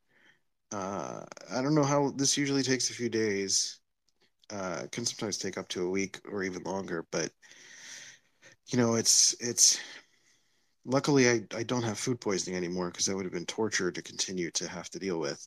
Uh, 0.74 1.24
I 1.52 1.62
don't 1.62 1.76
know 1.76 1.84
how 1.84 2.10
this 2.10 2.36
usually 2.36 2.64
takes 2.64 2.90
a 2.90 2.94
few 2.94 3.08
days. 3.08 3.78
Uh, 4.50 4.86
can 4.90 5.06
sometimes 5.06 5.38
take 5.38 5.56
up 5.56 5.68
to 5.68 5.86
a 5.86 5.90
week 5.90 6.20
or 6.30 6.42
even 6.42 6.64
longer, 6.64 7.06
but 7.12 7.30
you 8.66 8.78
know, 8.78 8.94
it's 8.94 9.34
it's. 9.40 9.78
Luckily, 10.84 11.30
I, 11.30 11.42
I 11.54 11.62
don't 11.62 11.82
have 11.82 11.98
food 11.98 12.20
poisoning 12.20 12.56
anymore 12.56 12.90
because 12.90 13.06
that 13.06 13.16
would 13.16 13.24
have 13.24 13.32
been 13.32 13.46
torture 13.46 13.90
to 13.90 14.02
continue 14.02 14.50
to 14.52 14.68
have 14.68 14.90
to 14.90 14.98
deal 14.98 15.18
with. 15.18 15.46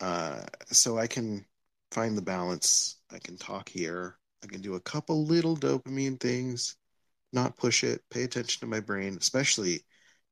Uh, 0.00 0.42
so 0.66 0.98
I 0.98 1.06
can 1.06 1.44
find 1.92 2.16
the 2.16 2.22
balance. 2.22 3.00
I 3.10 3.18
can 3.18 3.36
talk 3.38 3.68
here. 3.68 4.18
I 4.44 4.46
can 4.46 4.62
do 4.62 4.74
a 4.76 4.80
couple 4.80 5.24
little 5.24 5.56
dopamine 5.56 6.20
things, 6.20 6.76
not 7.32 7.56
push 7.58 7.84
it, 7.84 8.02
pay 8.10 8.24
attention 8.24 8.60
to 8.60 8.66
my 8.66 8.80
brain, 8.80 9.18
especially 9.20 9.84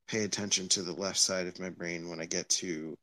pay 0.09 0.25
attention 0.25 0.69
to 0.71 0.83
the 0.83 0.95
left 0.95 1.19
side 1.19 1.47
of 1.49 1.61
my 1.61 1.71
brain 1.71 2.09
when 2.09 2.21
I 2.21 2.27
get 2.27 2.49
to 2.51 2.97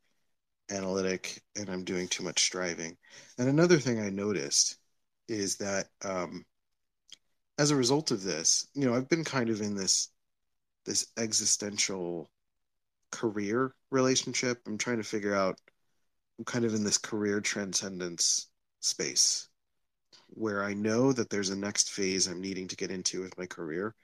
analytic 0.74 1.42
and 1.56 1.70
I'm 1.70 1.84
doing 1.84 2.08
too 2.08 2.24
much 2.24 2.42
striving. 2.42 2.98
And 3.38 3.48
another 3.48 3.78
thing 3.78 4.00
I 4.00 4.10
noticed 4.10 4.78
is 5.28 5.58
that 5.58 5.88
um, 6.04 6.46
as 7.58 7.72
a 7.72 7.76
result 7.76 8.12
of 8.12 8.24
this, 8.24 8.68
you 8.74 8.86
know, 8.86 8.96
I've 8.96 9.10
been 9.10 9.24
kind 9.24 9.50
of 9.50 9.62
in 9.62 9.76
this 9.76 10.10
this 10.86 11.08
existential 11.18 12.30
career 13.12 13.74
relationship. 13.90 14.60
I'm 14.68 14.78
trying 14.78 14.98
to 14.98 15.04
figure 15.04 15.36
out 15.36 15.58
I'm 16.38 16.46
kind 16.46 16.66
of 16.66 16.74
in 16.74 16.84
this 16.84 16.98
career 16.98 17.40
transcendence 17.40 18.50
space 18.82 19.48
where 20.30 20.64
I 20.64 20.74
know 20.74 21.14
that 21.14 21.30
there's 21.30 21.50
a 21.50 21.56
next 21.56 21.92
phase 21.92 22.28
I'm 22.28 22.42
needing 22.42 22.68
to 22.70 22.76
get 22.76 22.92
into 22.92 23.22
with 23.22 23.38
my 23.38 23.46
career, 23.46 23.96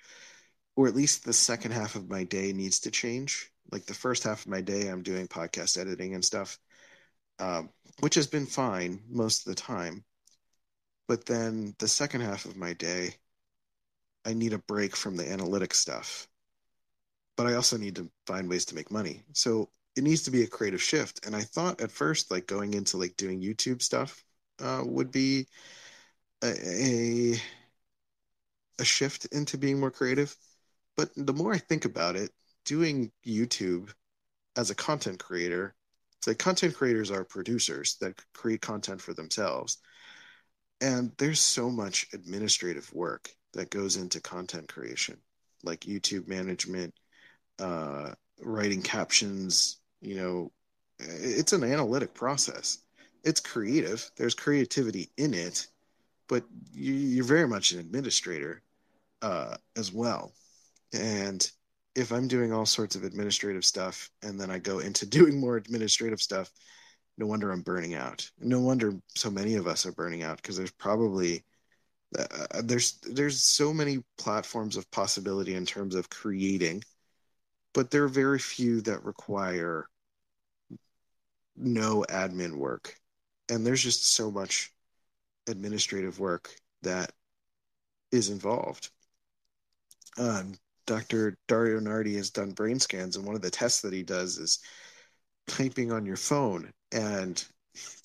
or 0.76 0.88
at 0.88 0.96
least 0.96 1.26
the 1.26 1.34
second 1.34 1.72
half 1.72 1.96
of 1.96 2.10
my 2.10 2.24
day 2.24 2.54
needs 2.54 2.80
to 2.82 2.92
change. 2.92 3.52
Like 3.72 3.86
the 3.86 3.94
first 3.94 4.24
half 4.24 4.42
of 4.42 4.48
my 4.48 4.62
day, 4.62 4.88
I'm 4.88 5.04
doing 5.04 5.28
podcast 5.28 5.78
editing 5.78 6.16
and 6.16 6.24
stuff, 6.24 6.58
um, 7.40 7.70
which 8.00 8.16
has 8.16 8.28
been 8.28 8.46
fine 8.46 9.02
most 9.10 9.46
of 9.46 9.56
the 9.56 9.62
time. 9.62 10.04
But 11.08 11.26
then 11.26 11.76
the 11.80 11.88
second 11.88 12.22
half 12.22 12.46
of 12.46 12.56
my 12.56 12.74
day, 12.74 13.16
I 14.26 14.34
need 14.34 14.54
a 14.54 14.60
break 14.60 14.96
from 14.96 15.16
the 15.16 15.30
analytic 15.30 15.74
stuff. 15.74 16.28
But 17.36 17.48
I 17.48 17.54
also 17.56 17.78
need 17.78 17.96
to 17.96 18.12
find 18.28 18.50
ways 18.50 18.66
to 18.66 18.76
make 18.76 18.92
money. 18.92 19.24
So 19.34 19.70
it 19.96 20.04
needs 20.04 20.24
to 20.24 20.32
be 20.32 20.44
a 20.44 20.48
creative 20.48 20.82
shift. 20.82 21.26
And 21.26 21.36
I 21.36 21.42
thought 21.42 21.82
at 21.82 21.92
first, 21.92 22.32
like 22.32 22.48
going 22.48 22.74
into 22.74 22.98
like 22.98 23.16
doing 23.18 23.42
YouTube 23.42 23.82
stuff 23.82 24.24
uh, 24.62 24.84
would 24.86 25.12
be 25.12 25.48
a, 26.44 26.48
a 26.48 27.42
a 28.80 28.86
shift 28.86 29.26
into 29.28 29.58
being 29.58 29.80
more 29.80 29.92
creative. 29.92 30.36
But 30.96 31.12
the 31.16 31.34
more 31.34 31.54
I 31.54 31.58
think 31.58 31.86
about 31.86 32.16
it, 32.16 32.32
doing 32.70 33.12
YouTube 33.26 33.92
as 34.56 34.70
a 34.70 34.76
content 34.76 35.18
creator, 35.18 35.74
like 36.28 36.38
content 36.38 36.76
creators 36.76 37.10
are 37.10 37.24
producers 37.24 37.98
that 38.00 38.14
create 38.36 38.62
content 38.62 39.02
for 39.02 39.16
themselves. 39.16 39.80
And 40.80 41.12
there's 41.18 41.40
so 41.40 41.72
much 41.72 42.06
administrative 42.14 42.94
work 42.94 43.32
that 43.54 43.72
goes 43.72 43.98
into 43.98 44.22
content 44.22 44.72
creation, 44.72 45.18
like 45.64 45.80
YouTube 45.80 46.28
management, 46.28 46.94
uh, 47.58 48.12
writing 48.40 48.84
captions, 48.84 49.78
you 50.00 50.16
know, 50.16 50.52
it's 51.00 51.54
an 51.54 51.64
analytic 51.64 52.14
process. 52.14 52.84
It's 53.24 53.40
creative. 53.40 54.12
There's 54.16 54.36
creativity 54.36 55.10
in 55.18 55.34
it, 55.34 55.66
but 56.28 56.44
you, 56.72 57.24
are 57.24 57.26
very 57.26 57.48
much 57.48 57.72
an 57.72 57.80
administrator 57.80 58.62
uh, 59.24 59.58
as 59.76 59.92
well. 59.92 60.34
And 60.94 61.50
if 61.96 62.12
I'm 62.12 62.28
doing 62.28 62.54
all 62.54 62.66
sorts 62.66 62.96
of 62.96 63.04
administrative 63.04 63.66
stuff 63.66 64.10
and 64.22 64.40
then 64.40 64.52
I 64.52 64.60
go 64.60 64.80
into 64.80 65.06
doing 65.18 65.40
more 65.40 65.58
administrative 65.58 66.22
stuff, 66.22 66.52
no 67.18 67.26
wonder 67.26 67.52
I'm 67.52 67.62
burning 67.62 67.96
out. 67.96 68.30
No 68.40 68.62
wonder 68.62 68.94
so 69.16 69.30
many 69.30 69.56
of 69.56 69.68
us 69.68 69.86
are 69.86 69.92
burning 69.92 70.24
out 70.24 70.38
because 70.38 70.58
there's 70.58 70.72
probably 70.72 71.44
uh, 72.18 72.62
there's 72.64 73.00
there's 73.02 73.44
so 73.44 73.74
many 73.74 74.00
platforms 74.18 74.78
of 74.78 74.90
possibility 74.90 75.56
in 75.56 75.66
terms 75.66 75.94
of 75.96 76.10
creating 76.10 76.82
but 77.74 77.92
there 77.92 78.04
are 78.04 78.10
very 78.10 78.40
few 78.40 78.82
that 78.82 79.04
require 79.04 79.88
no 81.56 82.06
admin 82.10 82.58
work. 82.58 82.96
And 83.50 83.66
there's 83.66 83.84
just 83.84 84.14
so 84.14 84.32
much 84.32 84.74
administrative 85.48 86.20
work 86.20 86.54
that 86.82 87.12
is 88.12 88.30
involved. 88.30 88.90
Um, 90.18 90.56
Dr. 90.90 91.38
Dario 91.48 91.80
Nardi 91.80 92.16
has 92.16 92.32
done 92.32 92.50
brain 92.50 92.80
scans, 92.80 93.16
and 93.16 93.24
one 93.24 93.36
of 93.36 93.44
the 93.44 93.52
tests 93.52 93.82
that 93.82 93.94
he 93.94 94.02
does 94.02 94.40
is 94.40 94.58
typing 95.46 95.92
on 95.92 96.04
your 96.04 96.18
phone. 96.18 96.72
And 96.92 97.46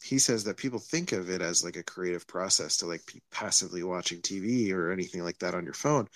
he 0.02 0.18
says 0.18 0.44
that 0.44 0.58
people 0.58 0.78
think 0.78 1.12
of 1.12 1.30
it 1.30 1.40
as 1.40 1.64
like 1.64 1.76
a 1.76 1.82
creative 1.82 2.26
process 2.26 2.76
to 2.76 2.86
like 2.86 3.00
be 3.06 3.22
passively 3.30 3.82
watching 3.82 4.20
TV 4.20 4.70
or 4.70 4.92
anything 4.92 5.24
like 5.24 5.38
that 5.38 5.54
on 5.54 5.64
your 5.64 5.72
phone. 5.72 6.06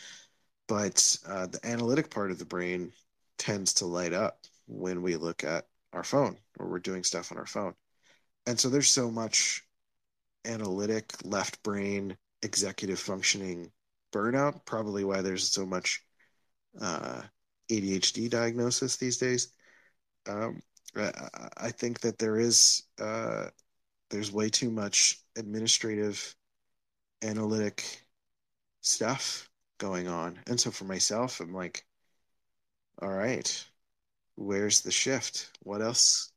But 0.66 1.16
uh, 1.26 1.46
the 1.46 1.60
analytic 1.64 2.10
part 2.10 2.30
of 2.30 2.38
the 2.38 2.44
brain 2.44 2.92
tends 3.38 3.72
to 3.74 3.86
light 3.86 4.12
up 4.12 4.36
when 4.66 5.00
we 5.00 5.16
look 5.16 5.44
at 5.44 5.64
our 5.94 6.04
phone 6.04 6.36
or 6.58 6.68
we're 6.68 6.80
doing 6.80 7.02
stuff 7.02 7.32
on 7.32 7.38
our 7.38 7.46
phone. 7.46 7.72
And 8.44 8.60
so 8.60 8.68
there's 8.68 8.90
so 8.90 9.10
much 9.10 9.62
analytic, 10.44 11.14
left 11.24 11.62
brain, 11.62 12.14
executive 12.42 12.98
functioning 12.98 13.72
burnout, 14.12 14.66
probably 14.66 15.02
why 15.02 15.22
there's 15.22 15.50
so 15.50 15.64
much 15.64 16.02
uh, 16.80 17.22
ADHD 17.70 18.30
diagnosis 18.30 18.96
these 18.96 19.18
days. 19.18 19.52
Um, 20.28 20.60
I, 20.96 21.12
I, 21.56 21.70
think 21.70 22.00
that 22.00 22.18
there 22.18 22.38
is 22.38 22.82
uh, 23.00 23.48
there's 24.10 24.32
way 24.32 24.48
too 24.48 24.70
much 24.70 25.20
administrative, 25.36 26.34
analytic 27.22 28.06
stuff 28.80 29.48
going 29.78 30.08
on, 30.08 30.38
and 30.46 30.58
so 30.58 30.70
for 30.70 30.84
myself, 30.84 31.40
I'm 31.40 31.54
like, 31.54 31.84
all 33.00 33.12
right, 33.12 33.66
where's 34.36 34.80
the 34.80 34.90
shift? 34.90 35.50
What 35.62 35.82
else? 35.82 36.32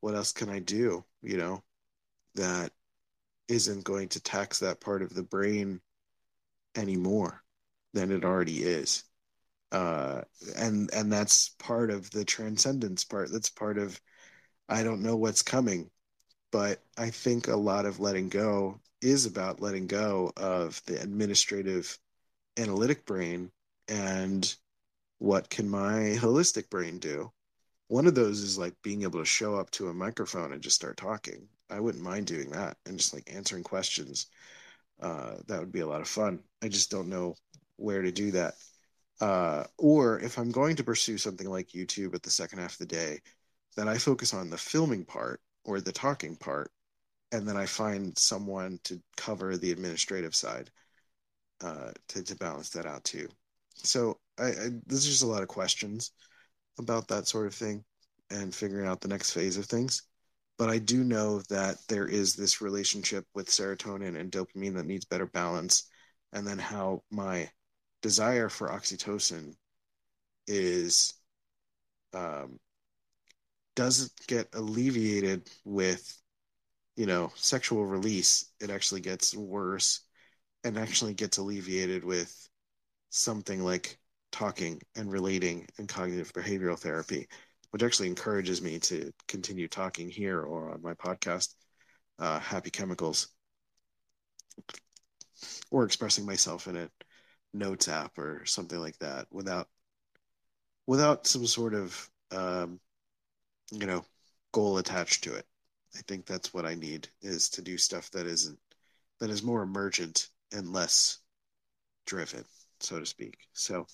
What 0.00 0.14
else 0.14 0.32
can 0.32 0.48
I 0.48 0.60
do? 0.60 1.04
You 1.22 1.36
know, 1.38 1.62
that 2.36 2.72
isn't 3.48 3.84
going 3.84 4.08
to 4.10 4.20
tax 4.20 4.60
that 4.60 4.80
part 4.80 5.02
of 5.02 5.14
the 5.14 5.22
brain 5.22 5.80
anymore 6.76 7.42
than 7.94 8.10
it 8.12 8.24
already 8.24 8.62
is. 8.62 9.04
Uh, 9.72 10.22
and 10.56 10.90
and 10.94 11.12
that's 11.12 11.50
part 11.58 11.90
of 11.90 12.10
the 12.10 12.24
transcendence 12.24 13.04
part. 13.04 13.30
That's 13.32 13.50
part 13.50 13.78
of 13.78 14.00
I 14.68 14.82
don't 14.84 15.02
know 15.02 15.16
what's 15.16 15.42
coming. 15.42 15.90
but 16.52 16.82
I 16.98 17.10
think 17.10 17.48
a 17.48 17.56
lot 17.56 17.86
of 17.86 18.00
letting 18.00 18.28
go 18.28 18.80
is 19.02 19.26
about 19.26 19.60
letting 19.60 19.86
go 19.88 20.32
of 20.36 20.82
the 20.86 21.00
administrative 21.02 21.98
analytic 22.58 23.06
brain 23.06 23.52
and 23.88 24.54
what 25.18 25.50
can 25.50 25.68
my 25.68 26.16
holistic 26.20 26.70
brain 26.70 26.98
do 26.98 27.32
one 27.88 28.06
of 28.06 28.14
those 28.14 28.40
is 28.40 28.58
like 28.58 28.74
being 28.82 29.02
able 29.02 29.20
to 29.20 29.24
show 29.26 29.56
up 29.56 29.70
to 29.72 29.88
a 29.88 29.94
microphone 29.94 30.52
and 30.52 30.62
just 30.62 30.76
start 30.76 30.96
talking 30.96 31.48
i 31.70 31.80
wouldn't 31.80 32.04
mind 32.04 32.26
doing 32.26 32.50
that 32.50 32.76
and 32.86 32.98
just 32.98 33.14
like 33.14 33.30
answering 33.34 33.62
questions 33.64 34.28
uh, 35.00 35.36
that 35.46 35.60
would 35.60 35.72
be 35.72 35.80
a 35.80 35.86
lot 35.86 36.00
of 36.00 36.08
fun 36.08 36.40
i 36.62 36.68
just 36.68 36.90
don't 36.90 37.08
know 37.08 37.34
where 37.78 38.02
to 38.02 38.12
do 38.12 38.30
that 38.30 38.54
uh, 39.20 39.64
or 39.78 40.20
if 40.20 40.38
i'm 40.38 40.50
going 40.50 40.76
to 40.76 40.84
pursue 40.84 41.18
something 41.18 41.48
like 41.48 41.68
youtube 41.68 42.14
at 42.14 42.22
the 42.22 42.30
second 42.30 42.58
half 42.58 42.72
of 42.72 42.78
the 42.78 42.86
day 42.86 43.18
then 43.76 43.88
i 43.88 43.96
focus 43.96 44.34
on 44.34 44.50
the 44.50 44.58
filming 44.58 45.04
part 45.04 45.40
or 45.64 45.80
the 45.80 45.92
talking 45.92 46.36
part 46.36 46.70
and 47.32 47.46
then 47.46 47.56
i 47.56 47.66
find 47.66 48.16
someone 48.18 48.78
to 48.84 49.00
cover 49.16 49.56
the 49.56 49.72
administrative 49.72 50.34
side 50.34 50.70
uh, 51.60 51.90
to, 52.06 52.22
to 52.22 52.36
balance 52.36 52.70
that 52.70 52.86
out 52.86 53.02
too 53.02 53.28
so 53.74 54.18
I, 54.38 54.46
I 54.46 54.68
there's 54.86 55.06
just 55.06 55.22
a 55.22 55.26
lot 55.26 55.42
of 55.42 55.48
questions 55.48 56.12
about 56.78 57.08
that 57.08 57.26
sort 57.26 57.46
of 57.46 57.54
thing 57.54 57.84
and 58.30 58.54
figuring 58.54 58.86
out 58.86 59.00
the 59.00 59.08
next 59.08 59.32
phase 59.32 59.56
of 59.56 59.66
things. 59.66 60.02
But 60.58 60.70
I 60.70 60.78
do 60.78 61.04
know 61.04 61.40
that 61.50 61.76
there 61.88 62.06
is 62.06 62.34
this 62.34 62.60
relationship 62.60 63.24
with 63.34 63.48
serotonin 63.48 64.18
and 64.18 64.30
dopamine 64.30 64.74
that 64.74 64.86
needs 64.86 65.04
better 65.04 65.26
balance, 65.26 65.88
and 66.32 66.46
then 66.46 66.58
how 66.58 67.02
my 67.10 67.48
desire 68.02 68.48
for 68.48 68.68
oxytocin 68.68 69.54
is 70.46 71.14
um, 72.14 72.58
doesn't 73.76 74.12
get 74.26 74.48
alleviated 74.54 75.48
with 75.64 76.20
you 76.96 77.06
know 77.06 77.30
sexual 77.36 77.86
release. 77.86 78.52
It 78.60 78.70
actually 78.70 79.00
gets 79.00 79.36
worse, 79.36 80.00
and 80.64 80.78
actually 80.78 81.14
gets 81.14 81.38
alleviated 81.38 82.04
with 82.04 82.48
something 83.10 83.62
like 83.62 83.98
talking 84.32 84.80
and 84.96 85.10
relating 85.10 85.66
and 85.78 85.88
cognitive 85.88 86.32
behavioral 86.32 86.78
therapy, 86.78 87.28
which 87.70 87.82
actually 87.82 88.08
encourages 88.08 88.60
me 88.62 88.78
to 88.80 89.12
continue 89.28 89.68
talking 89.68 90.10
here 90.10 90.42
or 90.42 90.70
on 90.70 90.82
my 90.82 90.94
podcast, 90.94 91.54
uh, 92.18 92.38
Happy 92.40 92.70
Chemicals, 92.70 93.28
or 95.70 95.84
expressing 95.84 96.26
myself 96.26 96.66
in 96.66 96.76
a 96.76 96.90
notes 97.54 97.88
app 97.88 98.18
or 98.18 98.44
something 98.44 98.78
like 98.78 98.98
that 98.98 99.26
without 99.30 99.68
without 100.86 101.26
some 101.26 101.46
sort 101.46 101.74
of 101.74 102.10
um, 102.30 102.80
you 103.72 103.86
know 103.86 104.04
goal 104.52 104.78
attached 104.78 105.24
to 105.24 105.34
it. 105.34 105.46
I 105.96 106.00
think 106.06 106.26
that's 106.26 106.52
what 106.52 106.66
I 106.66 106.74
need 106.74 107.08
is 107.22 107.48
to 107.50 107.62
do 107.62 107.78
stuff 107.78 108.10
that 108.10 108.26
isn't 108.26 108.58
that 109.20 109.30
is 109.30 109.42
more 109.42 109.62
emergent 109.62 110.28
and 110.52 110.72
less 110.72 111.18
driven, 112.06 112.44
so 112.80 112.98
to 112.98 113.06
speak. 113.06 113.38
So 113.52 113.86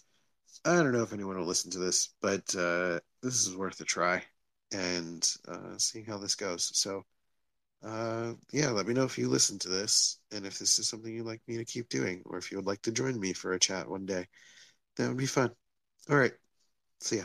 I 0.65 0.77
don't 0.77 0.93
know 0.93 1.03
if 1.03 1.13
anyone 1.13 1.37
will 1.39 1.47
listen 1.47 1.71
to 1.73 1.79
this, 1.79 2.11
but 2.23 2.55
uh, 2.57 3.01
this 3.23 3.47
is 3.47 3.57
worth 3.57 3.81
a 3.81 3.85
try 3.85 4.23
and 4.73 5.29
uh, 5.49 5.77
seeing 5.79 6.05
how 6.05 6.19
this 6.19 6.35
goes. 6.35 6.71
So, 6.75 7.05
uh, 7.85 8.35
yeah, 8.53 8.71
let 8.71 8.87
me 8.87 8.95
know 8.95 9.05
if 9.05 9.19
you 9.19 9.29
listen 9.29 9.59
to 9.61 9.69
this 9.69 10.19
and 10.33 10.47
if 10.47 10.59
this 10.59 10.79
is 10.79 10.89
something 10.89 11.13
you'd 11.15 11.27
like 11.27 11.43
me 11.47 11.57
to 11.59 11.65
keep 11.65 11.89
doing, 11.89 12.23
or 12.27 12.39
if 12.39 12.51
you 12.51 12.59
would 12.59 12.67
like 12.67 12.83
to 12.83 12.93
join 12.93 13.19
me 13.21 13.33
for 13.33 13.53
a 13.53 13.59
chat 13.59 13.89
one 13.89 14.07
day. 14.07 14.27
That 14.97 15.09
would 15.09 15.19
be 15.19 15.27
fun. 15.27 15.53
All 16.11 16.17
right. 16.19 16.35
See 17.01 17.19
ya. 17.19 17.25